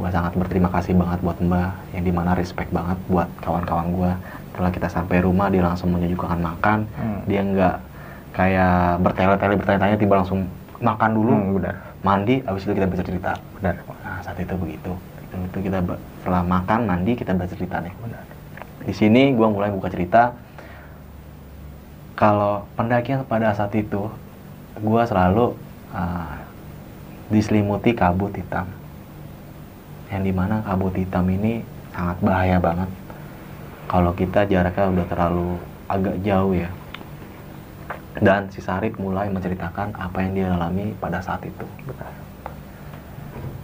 Gue 0.00 0.08
sangat 0.10 0.32
berterima 0.32 0.70
kasih 0.72 0.96
banget 0.96 1.18
buat 1.20 1.38
Mbah, 1.38 1.70
yang 1.92 2.02
di 2.08 2.12
mana 2.14 2.32
respect 2.34 2.72
banget 2.72 2.96
buat 3.06 3.28
kawan-kawan 3.44 3.94
gue. 3.94 4.12
Setelah 4.50 4.70
kita 4.74 4.88
sampai 4.90 5.22
rumah, 5.22 5.52
dia 5.52 5.62
langsung 5.62 5.92
menyuguhkan 5.94 6.40
makan. 6.40 6.88
Hmm. 6.98 7.20
Dia 7.30 7.42
nggak 7.46 7.76
kayak 8.30 9.02
bertele-tele 9.02 9.54
bertanya-tanya 9.58 9.96
tiba 9.98 10.14
langsung 10.22 10.46
makan 10.80 11.10
dulu, 11.12 11.32
Hmm, 11.36 11.54
benar. 11.60 11.74
mandi, 12.00 12.40
habis 12.48 12.64
itu 12.64 12.72
kita 12.72 12.88
bisa 12.88 13.04
cerita. 13.04 13.36
Benar. 13.60 13.76
Nah, 14.00 14.18
saat 14.24 14.40
itu 14.40 14.54
begitu. 14.56 14.92
Itu, 15.30 15.58
kita 15.60 15.84
setelah 16.24 16.42
makan, 16.42 16.88
mandi, 16.88 17.12
kita 17.12 17.36
bercerita 17.36 17.84
nih. 17.84 17.92
Benar. 18.00 18.24
Di 18.88 18.92
sini 18.96 19.36
gua 19.36 19.52
mulai 19.52 19.68
buka 19.68 19.92
cerita 19.92 20.32
kalau 22.16 22.64
pendakian 22.76 23.20
pada 23.28 23.52
saat 23.52 23.72
itu 23.76 24.08
gua 24.80 25.04
selalu 25.04 25.52
uh, 25.92 26.36
diselimuti 27.28 27.92
kabut 27.92 28.32
hitam. 28.32 28.64
Yang 30.08 30.22
di 30.24 30.32
mana 30.32 30.64
kabut 30.64 30.96
hitam 30.96 31.28
ini 31.28 31.60
sangat 31.92 32.16
bahaya 32.24 32.56
banget. 32.56 32.88
Kalau 33.86 34.16
kita 34.16 34.48
jaraknya 34.48 34.86
udah 34.96 35.06
terlalu 35.06 35.48
agak 35.90 36.16
jauh 36.24 36.56
ya. 36.56 36.70
Dan 38.18 38.50
si 38.50 38.58
Sarip 38.58 38.98
mulai 38.98 39.30
menceritakan 39.30 39.94
apa 39.94 40.18
yang 40.26 40.32
dia 40.34 40.46
alami 40.50 40.90
pada 40.98 41.22
saat 41.22 41.46
itu. 41.46 41.66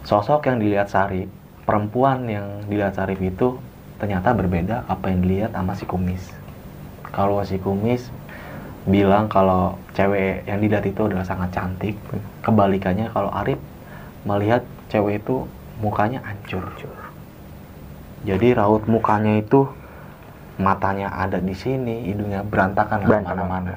Sosok 0.06 0.46
yang 0.46 0.62
dilihat 0.62 0.86
Sarip, 0.86 1.26
perempuan 1.66 2.30
yang 2.30 2.62
dilihat 2.70 2.94
Sarip 2.94 3.18
itu 3.18 3.58
ternyata 3.98 4.30
berbeda 4.36 4.86
apa 4.86 5.10
yang 5.10 5.26
dilihat 5.26 5.50
sama 5.50 5.74
si 5.74 5.82
Kumis. 5.82 6.30
Kalau 7.10 7.42
si 7.42 7.58
Kumis 7.58 8.06
bilang 8.86 9.26
kalau 9.26 9.74
cewek 9.98 10.46
yang 10.46 10.62
dilihat 10.62 10.86
itu 10.86 11.10
adalah 11.10 11.26
sangat 11.26 11.50
cantik. 11.50 11.98
Kebalikannya 12.46 13.10
kalau 13.10 13.34
Arif 13.34 13.58
melihat 14.22 14.62
cewek 14.86 15.26
itu 15.26 15.42
mukanya 15.82 16.22
hancur. 16.22 16.62
Jadi 18.22 18.54
raut 18.54 18.86
mukanya 18.86 19.42
itu 19.42 19.66
matanya 20.56 21.10
ada 21.12 21.42
di 21.42 21.52
sini, 21.52 22.10
hidungnya 22.10 22.46
berantakan 22.46 23.04
Berantakan. 23.04 23.22
ke 23.26 23.42
mana-mana. 23.42 23.74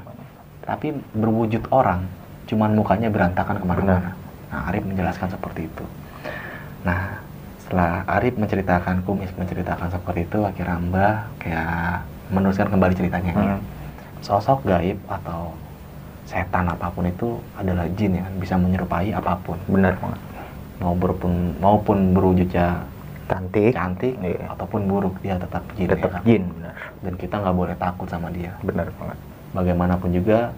Tapi 0.69 0.93
berwujud 1.17 1.65
orang, 1.73 2.05
cuman 2.45 2.77
mukanya 2.77 3.09
berantakan 3.09 3.57
ke 3.57 3.65
mana-mana. 3.65 4.13
Nah 4.53 4.69
Arif 4.69 4.85
menjelaskan 4.85 5.33
seperti 5.33 5.65
itu. 5.65 5.85
Nah 6.85 7.17
setelah 7.57 8.05
Arif 8.05 8.37
menceritakan, 8.37 9.01
Kumis 9.01 9.33
menceritakan 9.33 9.89
seperti 9.89 10.29
itu, 10.29 10.45
akhirnya 10.45 10.77
Mbah 10.77 11.15
kayak 11.41 12.05
meneruskan 12.29 12.69
kembali 12.69 12.93
ceritanya. 12.93 13.33
Hmm. 13.33 13.59
Sosok 14.21 14.61
gaib 14.69 15.01
atau 15.09 15.57
setan 16.29 16.69
apa 16.69 16.93
pun 16.93 17.09
itu 17.09 17.41
adalah 17.57 17.89
jin 17.97 18.21
ya, 18.21 18.25
bisa 18.37 18.53
menyerupai 18.53 19.09
apa 19.09 19.41
pun. 19.41 19.57
Benar 19.65 19.97
banget. 19.97 20.21
Maupun 20.79 21.57
maupun 21.57 21.97
berwujudnya 22.13 22.85
Cantik. 23.29 23.77
cantik 23.77 24.17
Iya. 24.25 24.57
ataupun 24.57 24.89
buruk 24.89 25.13
dia 25.21 25.37
tetap 25.37 25.61
jin. 25.77 25.85
ya 25.85 25.93
Tetap 25.93 26.11
kan? 26.17 26.21
jin, 26.25 26.43
benar. 26.49 26.73
Dan 27.05 27.13
kita 27.13 27.35
nggak 27.37 27.55
boleh 27.57 27.75
takut 27.77 28.09
sama 28.09 28.33
dia. 28.33 28.53
Benar 28.65 28.89
banget. 28.97 29.17
Bagaimanapun 29.51 30.09
juga 30.13 30.53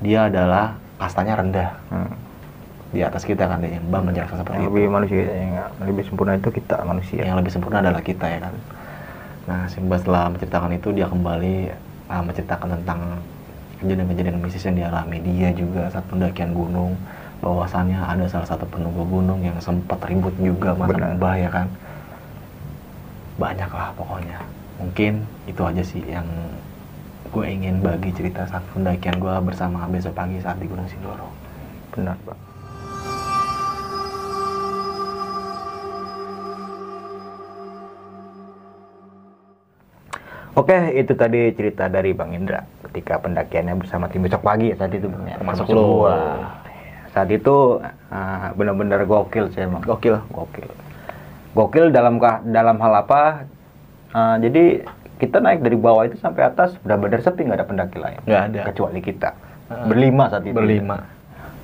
dia 0.00 0.28
adalah 0.28 0.76
kastanya 0.96 1.36
rendah 1.36 1.70
Hmm. 1.92 2.12
di 2.94 3.02
atas 3.04 3.26
kita 3.26 3.44
kan 3.44 3.60
dia 3.60 3.76
Mbak 3.82 4.00
menjelaskan 4.08 4.36
seperti 4.40 4.56
Yang 4.56 4.64
itu. 4.64 4.70
lebih 4.72 4.84
manusia 4.88 5.20
yang 5.26 5.52
lebih 5.84 6.04
sempurna 6.06 6.32
itu 6.38 6.48
kita 6.48 6.76
manusia. 6.86 7.20
Yang 7.26 7.36
lebih 7.44 7.52
sempurna 7.52 7.76
adalah 7.84 8.00
kita 8.00 8.26
ya 8.30 8.38
kan. 8.40 8.54
Nah, 9.46 9.60
Simba 9.68 9.94
setelah 10.00 10.26
menceritakan 10.32 10.70
itu 10.74 10.88
dia 10.90 11.06
kembali 11.06 11.54
uh, 12.08 12.22
menceritakan 12.24 12.68
tentang 12.80 13.00
kejadian-kejadian 13.78 14.40
mistis 14.40 14.64
yang 14.64 14.76
dialami 14.80 15.20
dia 15.20 15.52
juga 15.52 15.92
saat 15.92 16.06
pendakian 16.08 16.56
gunung 16.56 16.96
bahwasannya 17.44 18.00
ada 18.00 18.24
salah 18.26 18.48
satu 18.48 18.64
penunggu 18.64 19.04
gunung 19.04 19.44
yang 19.44 19.54
sempat 19.60 20.00
ribut 20.08 20.32
juga 20.40 20.72
masa. 20.72 20.96
Mbah 20.96 21.34
ya 21.36 21.50
kan 21.52 21.66
banyak 23.36 23.68
lah 23.68 23.92
pokoknya 23.92 24.40
mungkin 24.80 25.12
itu 25.44 25.60
aja 25.60 25.82
sih 25.84 26.00
yang 26.08 26.24
gue 27.36 27.52
ingin 27.52 27.84
bagi 27.84 28.08
cerita 28.16 28.48
saat 28.48 28.64
pendakian 28.72 29.20
gue 29.20 29.34
bersama 29.44 29.84
besok 29.92 30.16
pagi 30.16 30.40
saat 30.40 30.56
di 30.56 30.64
Gunung 30.64 30.88
Sindoro 30.88 31.28
Benar, 31.92 32.16
Pak. 32.24 32.38
Oke, 40.56 40.76
itu 40.96 41.12
tadi 41.12 41.52
cerita 41.52 41.92
dari 41.92 42.16
Bang 42.16 42.32
Indra 42.32 42.64
ketika 42.88 43.20
pendakiannya 43.20 43.76
bersama 43.76 44.08
tim 44.08 44.24
besok 44.24 44.40
pagi 44.40 44.72
ya 44.72 44.76
saat 44.80 44.96
itu 44.96 45.04
Bang. 45.04 45.28
ya. 45.28 45.36
Termasuk 45.36 45.68
gua. 45.68 46.16
Saat 47.12 47.28
itu 47.28 47.80
ah, 48.08 48.56
benar-benar 48.56 49.04
gokil 49.04 49.52
sih 49.52 49.60
emang. 49.60 49.84
Gokil. 49.84 50.16
Gokil. 50.32 50.68
Gokil 51.52 51.92
dalam 51.92 52.16
dalam 52.48 52.76
hal 52.80 52.92
apa? 53.04 53.44
Ah, 54.16 54.40
jadi 54.40 54.84
kita 55.16 55.38
naik 55.38 55.60
dari 55.60 55.74
bawah 55.74 56.04
itu 56.04 56.16
sampai 56.16 56.44
atas 56.44 56.76
benar-benar 56.78 57.20
sepi 57.20 57.42
nggak 57.42 57.56
ada 57.56 57.66
pendaki 57.66 57.96
lain. 57.96 58.20
Nggak 58.22 58.42
ada. 58.46 58.60
Kecuali 58.66 59.00
kita. 59.00 59.30
Berlima 59.84 60.24
saat 60.26 60.44
itu. 60.44 60.54
berlima 60.54 60.96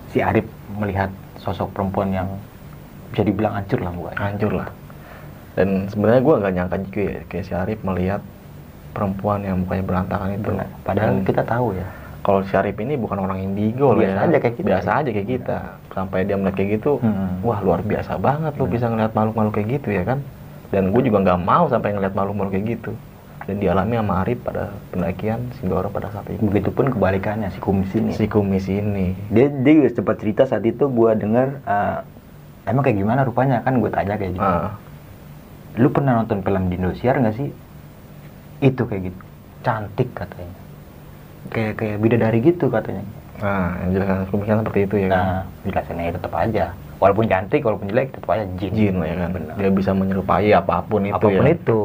Si 0.09 0.19
Arif 0.19 0.45
melihat 0.73 1.09
sosok 1.37 1.71
perempuan 1.71 2.11
yang 2.11 2.29
bisa 3.09 3.23
dibilang 3.23 3.55
hancur 3.55 3.79
lah 3.79 3.91
mukanya. 3.91 4.19
hancur 4.19 4.53
lah 4.55 4.69
dan 5.53 5.85
sebenarnya 5.87 6.21
gue 6.23 6.35
nggak 6.35 6.53
nyangka 6.55 6.77
juga 6.83 7.03
ya 7.03 7.21
kayak 7.27 7.45
si 7.45 7.53
Arif 7.53 7.79
melihat 7.83 8.21
perempuan 8.91 9.41
yang 9.41 9.57
mukanya 9.59 9.85
berantakan 9.85 10.29
itu 10.33 10.49
Benar. 10.51 10.69
Padahal 10.83 11.09
Dan 11.11 11.17
kita 11.23 11.43
tahu 11.43 11.67
ya. 11.73 11.87
kalau 12.21 12.41
si 12.43 12.55
Arif 12.55 12.77
ini 12.77 12.95
bukan 12.95 13.19
orang 13.21 13.39
indigo 13.43 13.93
Biasa 13.93 14.05
ya 14.07 14.23
aja 14.23 14.39
kayak 14.39 14.55
kita. 14.55 14.67
biasa 14.67 14.91
aja 14.97 15.11
kayak 15.11 15.29
kita 15.31 15.59
sampai 15.91 16.19
dia 16.23 16.37
melihat 16.37 16.57
kayak 16.57 16.71
gitu 16.73 16.93
Hmm. 16.99 17.31
wah 17.41 17.59
luar 17.61 17.81
biasa 17.81 18.13
banget 18.17 18.53
lu 18.55 18.65
bisa 18.67 18.87
ngeliat 18.87 19.13
makhluk-makhluk 19.13 19.55
kayak 19.55 19.69
gitu 19.75 19.89
ya 19.91 20.03
kan 20.03 20.19
dan 20.69 20.89
gue 20.89 21.03
juga 21.03 21.19
nggak 21.21 21.41
mau 21.43 21.65
sampai 21.67 21.93
ngeliat 21.93 22.13
makhluk-makhluk 22.13 22.53
kayak 22.55 22.67
gitu 22.73 22.93
dan 23.43 23.57
dialami 23.59 23.95
sama 23.95 24.15
Arif 24.21 24.39
pada 24.41 24.63
pendakian 24.89 25.41
Sindoro 25.57 25.89
pada 25.89 26.09
saat 26.09 26.27
itu 26.29 26.39
Begitupun 26.41 26.91
kebalikannya 26.91 27.51
si 27.51 27.59
kumis 27.59 27.91
ini. 27.93 28.13
si 28.13 28.27
kumis 28.27 28.67
ini 28.67 29.19
Dia 29.29 29.51
dia 29.51 29.73
juga 29.77 29.91
sempat 29.93 30.17
cerita 30.17 30.43
saat 30.45 30.63
itu 30.63 30.87
gua 30.87 31.13
dengar 31.13 31.59
eh, 31.61 31.99
emang 32.65 32.83
kayak 32.83 32.97
gimana 32.97 33.21
rupanya 33.23 33.59
kan 33.61 33.77
gue 33.77 33.91
tanya 33.91 34.15
kayak 34.15 34.33
gitu. 34.33 34.45
Ah, 34.45 34.71
Lu 35.75 35.89
pernah 35.89 36.15
nonton 36.15 36.41
film 36.41 36.69
di 36.69 36.77
Indosiar 36.77 37.17
nggak 37.17 37.35
sih? 37.35 37.49
Itu 38.61 38.87
kayak 38.87 39.03
gitu. 39.09 39.21
Cantik 39.61 40.09
katanya. 40.13 40.55
Kayak 41.49 41.73
kayak 41.77 41.97
bidadari 41.99 42.39
gitu 42.41 42.67
katanya. 42.69 43.03
nah 43.35 43.75
yang 43.83 43.91
jelaskan 43.93 44.19
kumisnya 44.31 44.57
seperti 44.63 44.81
itu 44.85 44.95
ya 44.97 45.09
kan 45.09 45.19
Nah, 45.19 45.41
jelasannya 45.65 46.15
tetap 46.15 46.33
aja. 46.33 46.65
Walaupun 47.03 47.27
cantik, 47.27 47.61
walaupun 47.61 47.91
jelek, 47.91 48.15
tetap 48.15 48.31
aja 48.31 48.45
jin. 48.55 48.71
jin 48.71 48.95
lah 48.95 49.09
ya 49.09 49.17
kan 49.19 49.31
Benar. 49.35 49.55
dia 49.59 49.71
bisa 49.73 49.91
menyerupai 49.91 50.55
apa 50.55 50.77
pun 50.87 51.03
itu 51.03 51.17
Apa 51.19 51.27
pun 51.27 51.35
ya 51.35 51.51
itu. 51.51 51.79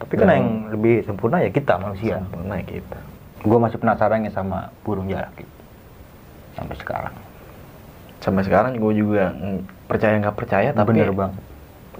Tapi 0.00 0.12
kan 0.16 0.28
yang 0.28 0.48
lebih 0.72 1.04
sempurna 1.04 1.38
ya 1.38 1.48
kita 1.48 1.76
manusia. 1.76 2.16
sempurna 2.18 2.56
ya 2.56 2.64
kita 2.66 2.98
Gue 3.40 3.56
masih 3.56 3.76
penasaran 3.76 4.20
ya 4.20 4.32
sama 4.32 4.68
burung 4.80 5.06
jalak 5.06 5.32
itu. 5.36 5.56
Sampai 6.52 6.76
sekarang. 6.76 7.14
sampai 8.20 8.44
sekarang 8.44 8.76
gue 8.76 8.92
juga 8.94 9.32
percaya 9.86 10.20
nggak 10.20 10.36
percaya 10.36 10.68
tapi 10.72 10.92
Bener 10.92 11.08
banget. 11.08 11.40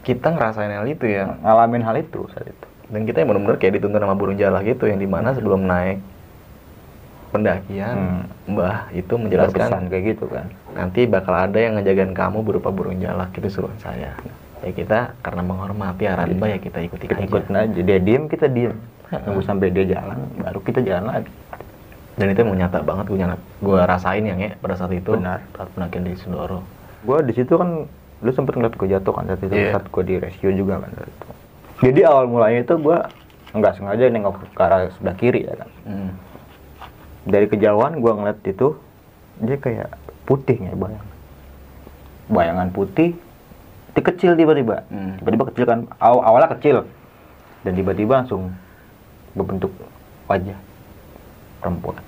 kita 0.03 0.29
ngerasain 0.29 0.69
hal 0.69 0.85
itu 0.85 1.09
ya 1.09 1.33
Ngalamin 1.41 1.81
hal 1.81 1.97
itu 1.97 2.29
saat 2.29 2.45
itu. 2.45 2.67
dan 2.91 3.09
kita 3.09 3.25
yang 3.25 3.29
benar-benar 3.33 3.57
kayak 3.57 3.81
dituntun 3.81 4.03
sama 4.03 4.13
burung 4.13 4.37
jalak 4.37 4.69
gitu 4.69 4.85
yang 4.85 5.01
di 5.01 5.09
mana 5.09 5.33
sebelum 5.33 5.65
naik 5.65 5.97
pendakian 7.31 8.27
mbah 8.45 8.91
itu 8.91 9.07
Berpesan 9.09 9.23
menjelaskan 9.23 9.83
kayak 9.87 10.05
gitu 10.13 10.25
kan. 10.27 10.47
nanti 10.75 11.07
bakal 11.07 11.33
ada 11.33 11.57
yang 11.57 11.79
ngejagain 11.79 12.13
kamu 12.13 12.43
berupa 12.43 12.69
burung 12.69 12.99
jalak 12.99 13.33
itu 13.33 13.49
suruh 13.49 13.73
saya 13.79 14.13
ya 14.61 14.73
kita 14.73 14.99
karena 15.25 15.43
menghormati 15.45 16.05
arahan 16.05 16.37
mbah 16.37 16.49
ya 16.53 16.59
kita 16.61 16.79
ikuti 16.85 17.05
Kita 17.09 17.21
aja 17.21 17.27
ikutin 17.27 17.55
aja. 17.57 17.81
Dia 17.81 17.99
diem, 17.99 18.25
kita 18.29 18.47
diem. 18.49 18.77
Nunggu 19.11 19.43
sampai 19.43 19.75
dia 19.75 19.85
jalan, 19.99 20.19
baru 20.39 20.59
kita 20.63 20.81
jalan 20.87 21.07
lagi. 21.11 21.33
dan 22.21 22.37
itu 22.37 22.45
emang 22.45 22.59
nyata 22.61 22.85
banget 22.85 23.09
gue 23.09 23.17
nyata 23.17 23.37
gue 23.65 23.81
rasain 23.81 24.21
yang 24.21 24.37
ya 24.37 24.53
pada 24.61 24.77
saat 24.77 24.93
itu 24.93 25.17
Benar. 25.17 25.41
saat 25.57 25.73
pendakian 25.73 26.05
di 26.05 26.13
Sindoro 26.21 26.61
Gue 27.01 27.17
di 27.25 27.33
situ 27.33 27.57
kan, 27.57 27.89
lu 28.21 28.31
sempet 28.37 28.61
ngeliat 28.61 28.77
gue 28.77 28.89
jatuh 28.93 29.13
kan 29.17 29.25
saat 29.25 29.41
itu. 29.41 29.55
Iya. 29.57 29.73
Saat 29.81 29.89
gue 29.89 30.03
di 30.05 30.15
rescue 30.21 30.53
juga 30.53 30.85
kan 30.85 30.93
saat 30.93 31.09
itu. 31.09 31.27
Jadi 31.81 32.01
awal 32.05 32.29
mulanya 32.29 32.61
itu 32.61 32.77
gue 32.77 32.99
nggak 33.57 33.73
sengaja 33.81 34.05
nengok 34.13 34.37
ke 34.53 34.61
arah 34.61 34.93
sebelah 34.93 35.17
kiri 35.17 35.49
ya 35.49 35.55
kan. 35.57 35.71
Hmm. 35.89 36.11
Dari 37.25 37.47
kejauhan 37.49 38.05
gue 38.05 38.13
ngeliat 38.13 38.41
itu, 38.45 38.77
dia 39.41 39.57
kayak 39.57 39.89
putih 40.29 40.61
ya 40.61 40.77
bayang. 40.77 41.09
Bayangan 42.29 42.69
putih, 42.69 43.17
kecil 43.99 44.39
tiba-tiba. 44.39 44.87
Hmm. 44.87 45.19
Tiba-tiba 45.19 45.45
kecil 45.51 45.65
kan, 45.67 45.81
aw 45.99 46.23
awalnya 46.23 46.55
kecil. 46.55 46.87
Dan 47.67 47.75
tiba-tiba 47.75 48.23
langsung 48.23 48.55
berbentuk 49.35 49.75
wajah 50.31 50.59
perempuan. 51.59 51.99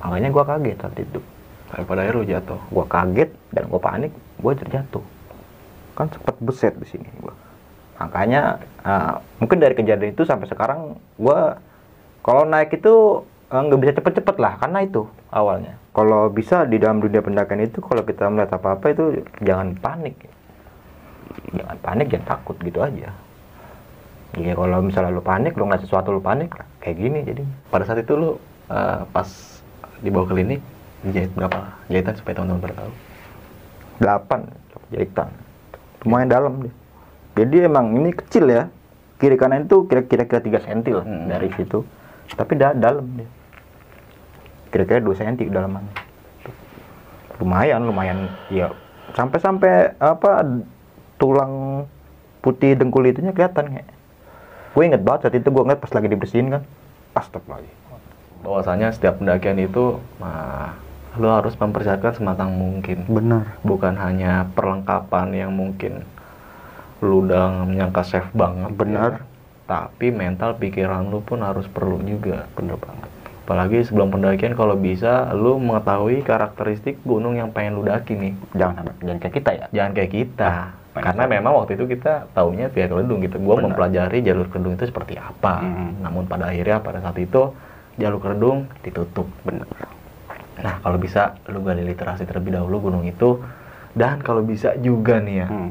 Makanya 0.00 0.28
gue 0.32 0.44
kaget 0.46 0.78
saat 0.80 0.96
itu. 0.98 1.20
daripada 1.70 2.02
air 2.02 2.18
lu 2.18 2.26
jatuh 2.26 2.58
Gue 2.66 2.82
kaget 2.90 3.30
dan 3.54 3.70
gue 3.70 3.78
panik, 3.78 4.12
gue 4.42 4.52
terjatuh. 4.58 5.04
Kan 5.94 6.10
sempat 6.10 6.34
beset 6.42 6.74
di 6.74 6.86
sini 6.88 7.06
gua. 7.20 7.34
Makanya 8.00 8.58
uh, 8.80 9.20
mungkin 9.38 9.60
dari 9.60 9.76
kejadian 9.76 10.16
itu 10.16 10.24
sampai 10.24 10.48
sekarang 10.48 10.96
gue 11.20 11.38
kalau 12.24 12.48
naik 12.48 12.72
itu 12.74 13.22
uh, 13.52 13.60
nggak 13.60 13.80
bisa 13.84 13.92
cepet-cepet 14.00 14.36
lah 14.40 14.56
karena 14.56 14.82
itu 14.82 15.04
awalnya. 15.30 15.76
Kalau 15.92 16.32
bisa 16.32 16.64
di 16.64 16.80
dalam 16.80 16.98
dunia 16.98 17.20
pendakian 17.20 17.66
itu 17.66 17.84
kalau 17.84 18.02
kita 18.02 18.26
melihat 18.32 18.56
apa-apa 18.56 18.86
itu 18.90 19.04
jangan 19.44 19.76
panik. 19.76 20.16
Jangan 21.54 21.78
panik, 21.82 22.06
jangan 22.10 22.26
takut 22.26 22.56
gitu 22.62 22.78
aja. 22.82 23.10
Iya 24.38 24.52
kalau 24.54 24.78
misalnya 24.82 25.10
lu 25.10 25.22
panik, 25.22 25.58
lu 25.58 25.66
ngeliat 25.66 25.82
sesuatu 25.82 26.14
lu 26.14 26.22
panik, 26.22 26.54
kayak 26.78 26.96
gini 26.98 27.18
jadi. 27.26 27.42
pada 27.70 27.82
saat 27.82 28.02
itu 28.02 28.14
lu 28.14 28.30
eh, 28.70 29.00
pas 29.10 29.26
dibawa 30.02 30.26
ke 30.30 30.34
klinik 30.38 30.60
dijahit 31.02 31.32
berapa? 31.34 31.58
Jahitan 31.90 32.14
supaya 32.14 32.34
teman-teman 32.38 32.62
pada 32.62 32.74
tahu. 32.78 32.92
Delapan 33.98 34.40
jahitan. 34.94 35.28
Lumayan 36.06 36.30
dalam 36.30 36.54
deh 36.64 36.74
jadi 37.38 37.70
emang 37.70 37.94
ini 37.94 38.10
kecil 38.12 38.50
ya. 38.50 38.68
Kiri 39.20 39.36
kanan 39.36 39.68
itu 39.68 39.84
kira-kira 39.84 40.24
kira 40.24 40.40
3 40.40 40.64
cm 40.64 40.80
lah 40.96 41.04
Hmm. 41.04 41.28
dari 41.28 41.48
situ. 41.52 41.84
Tapi 42.36 42.52
da 42.56 42.72
dalam 42.72 43.04
dia. 43.16 43.28
Kira-kira 44.72 45.00
2 45.02 45.12
cm 45.16 45.50
dalamannya 45.52 45.92
lumayan 47.40 47.88
lumayan 47.88 48.28
ya. 48.52 48.68
Sampai-sampai 49.16 49.96
apa 49.96 50.44
tulang 51.20 51.84
putih 52.40 52.72
dengkul 52.74 53.04
itunya 53.04 53.30
kelihatan 53.30 53.68
kayak. 53.70 53.88
Gue 54.72 54.82
inget 54.88 55.02
banget 55.04 55.28
saat 55.28 55.36
itu 55.36 55.46
gue 55.46 55.62
ngeliat 55.62 55.78
pas 55.78 55.92
lagi 55.92 56.08
dibersihin 56.08 56.48
kan. 56.48 56.62
Astagfirullah. 57.12 57.78
bahwasanya 58.40 58.88
setiap 58.88 59.20
pendakian 59.20 59.60
itu 59.60 60.00
nah, 60.16 60.72
lo 61.18 61.28
harus 61.28 61.52
mempersiapkan 61.58 62.16
sematang 62.16 62.56
mungkin 62.56 63.04
Benar. 63.04 63.60
bukan 63.60 63.92
hanya 63.98 64.48
perlengkapan 64.56 65.36
yang 65.36 65.52
mungkin 65.52 66.06
lu 67.02 67.28
udah 67.28 67.68
menyangka 67.68 68.00
safe 68.00 68.30
banget 68.32 68.72
Benar. 68.72 69.10
ya. 69.12 69.26
tapi 69.68 70.08
mental 70.08 70.56
pikiran 70.56 71.12
lu 71.12 71.20
pun 71.20 71.44
harus 71.44 71.68
perlu 71.68 72.00
juga 72.00 72.48
Bener 72.56 72.80
banget. 72.80 73.10
apalagi 73.44 73.78
sebelum 73.84 74.08
pendakian 74.08 74.54
kalau 74.54 74.72
bisa 74.72 75.28
lu 75.34 75.58
mengetahui 75.58 76.22
karakteristik 76.22 76.96
gunung 77.02 77.36
yang 77.36 77.50
pengen 77.50 77.76
lu 77.76 77.84
daki 77.84 78.14
nih 78.14 78.32
Jangan 78.54 78.88
jangan 79.02 79.18
kayak 79.18 79.34
kita 79.34 79.50
ya. 79.52 79.66
jangan 79.74 79.92
kayak 79.92 80.12
kita 80.14 80.52
karena 80.92 81.24
memang 81.24 81.52
waktu 81.54 81.74
itu 81.74 81.86
kita 81.88 82.26
taunya 82.30 82.66
via 82.66 82.84
kedung 82.84 83.20
gitu 83.20 83.38
gua 83.38 83.54
Benar. 83.54 83.64
mempelajari 83.70 84.18
jalur 84.20 84.46
kedung 84.46 84.74
itu 84.74 84.84
seperti 84.84 85.14
apa 85.14 85.62
Hmm. 85.62 86.02
namun 86.02 86.26
pada 86.26 86.50
akhirnya 86.50 86.78
pada 86.78 86.98
saat 86.98 87.14
itu 87.16 87.54
jalur 87.94 88.18
kedung 88.18 88.66
ditutup 88.82 89.30
Bener. 89.40 89.66
nah 90.58 90.74
kalau 90.78 90.98
bisa 90.98 91.38
lu 91.46 91.62
gali 91.62 91.84
literasi 91.84 92.26
terlebih 92.26 92.52
dahulu 92.52 92.90
gunung 92.90 93.04
itu 93.04 93.38
dan 93.92 94.18
kalau 94.18 94.42
bisa 94.42 94.74
juga 94.76 95.18
nih 95.18 95.36
ya 95.36 95.48
Hmm. 95.48 95.70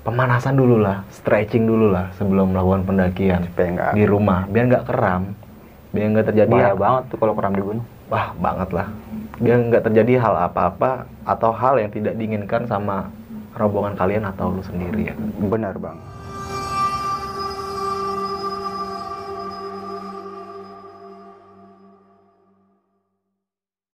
pemanasan 0.00 0.54
dulu 0.54 0.78
lah 0.78 1.02
stretching 1.10 1.66
dulu 1.66 1.90
lah 1.90 2.14
sebelum 2.14 2.54
melakukan 2.54 2.82
pendakian 2.84 3.42
nggak 3.44 3.92
di 3.92 4.04
rumah 4.04 4.46
biar 4.46 4.64
nggak 4.66 4.86
keram 4.86 5.34
biar 5.90 6.06
nggak 6.08 6.26
terjadi 6.26 6.48
bahaya 6.48 6.66
hal- 6.68 6.78
banget 6.78 7.02
tuh 7.10 7.18
kalau 7.18 7.34
keram 7.34 7.52
di 7.52 7.62
gunung. 7.64 7.86
wah 8.06 8.30
banget 8.38 8.68
lah 8.70 8.88
biar 9.36 9.58
nggak 9.66 9.82
terjadi 9.82 10.12
hal 10.18 10.34
apa-apa 10.46 10.90
atau 11.24 11.50
hal 11.50 11.74
yang 11.76 11.90
tidak 11.90 12.14
diinginkan 12.14 12.64
sama 12.64 13.10
rombongan 13.58 13.94
kalian 13.98 14.24
atau 14.24 14.54
lu 14.54 14.62
sendiri 14.62 15.10
ya 15.10 15.14
Benar 15.50 15.74
bang. 15.82 15.98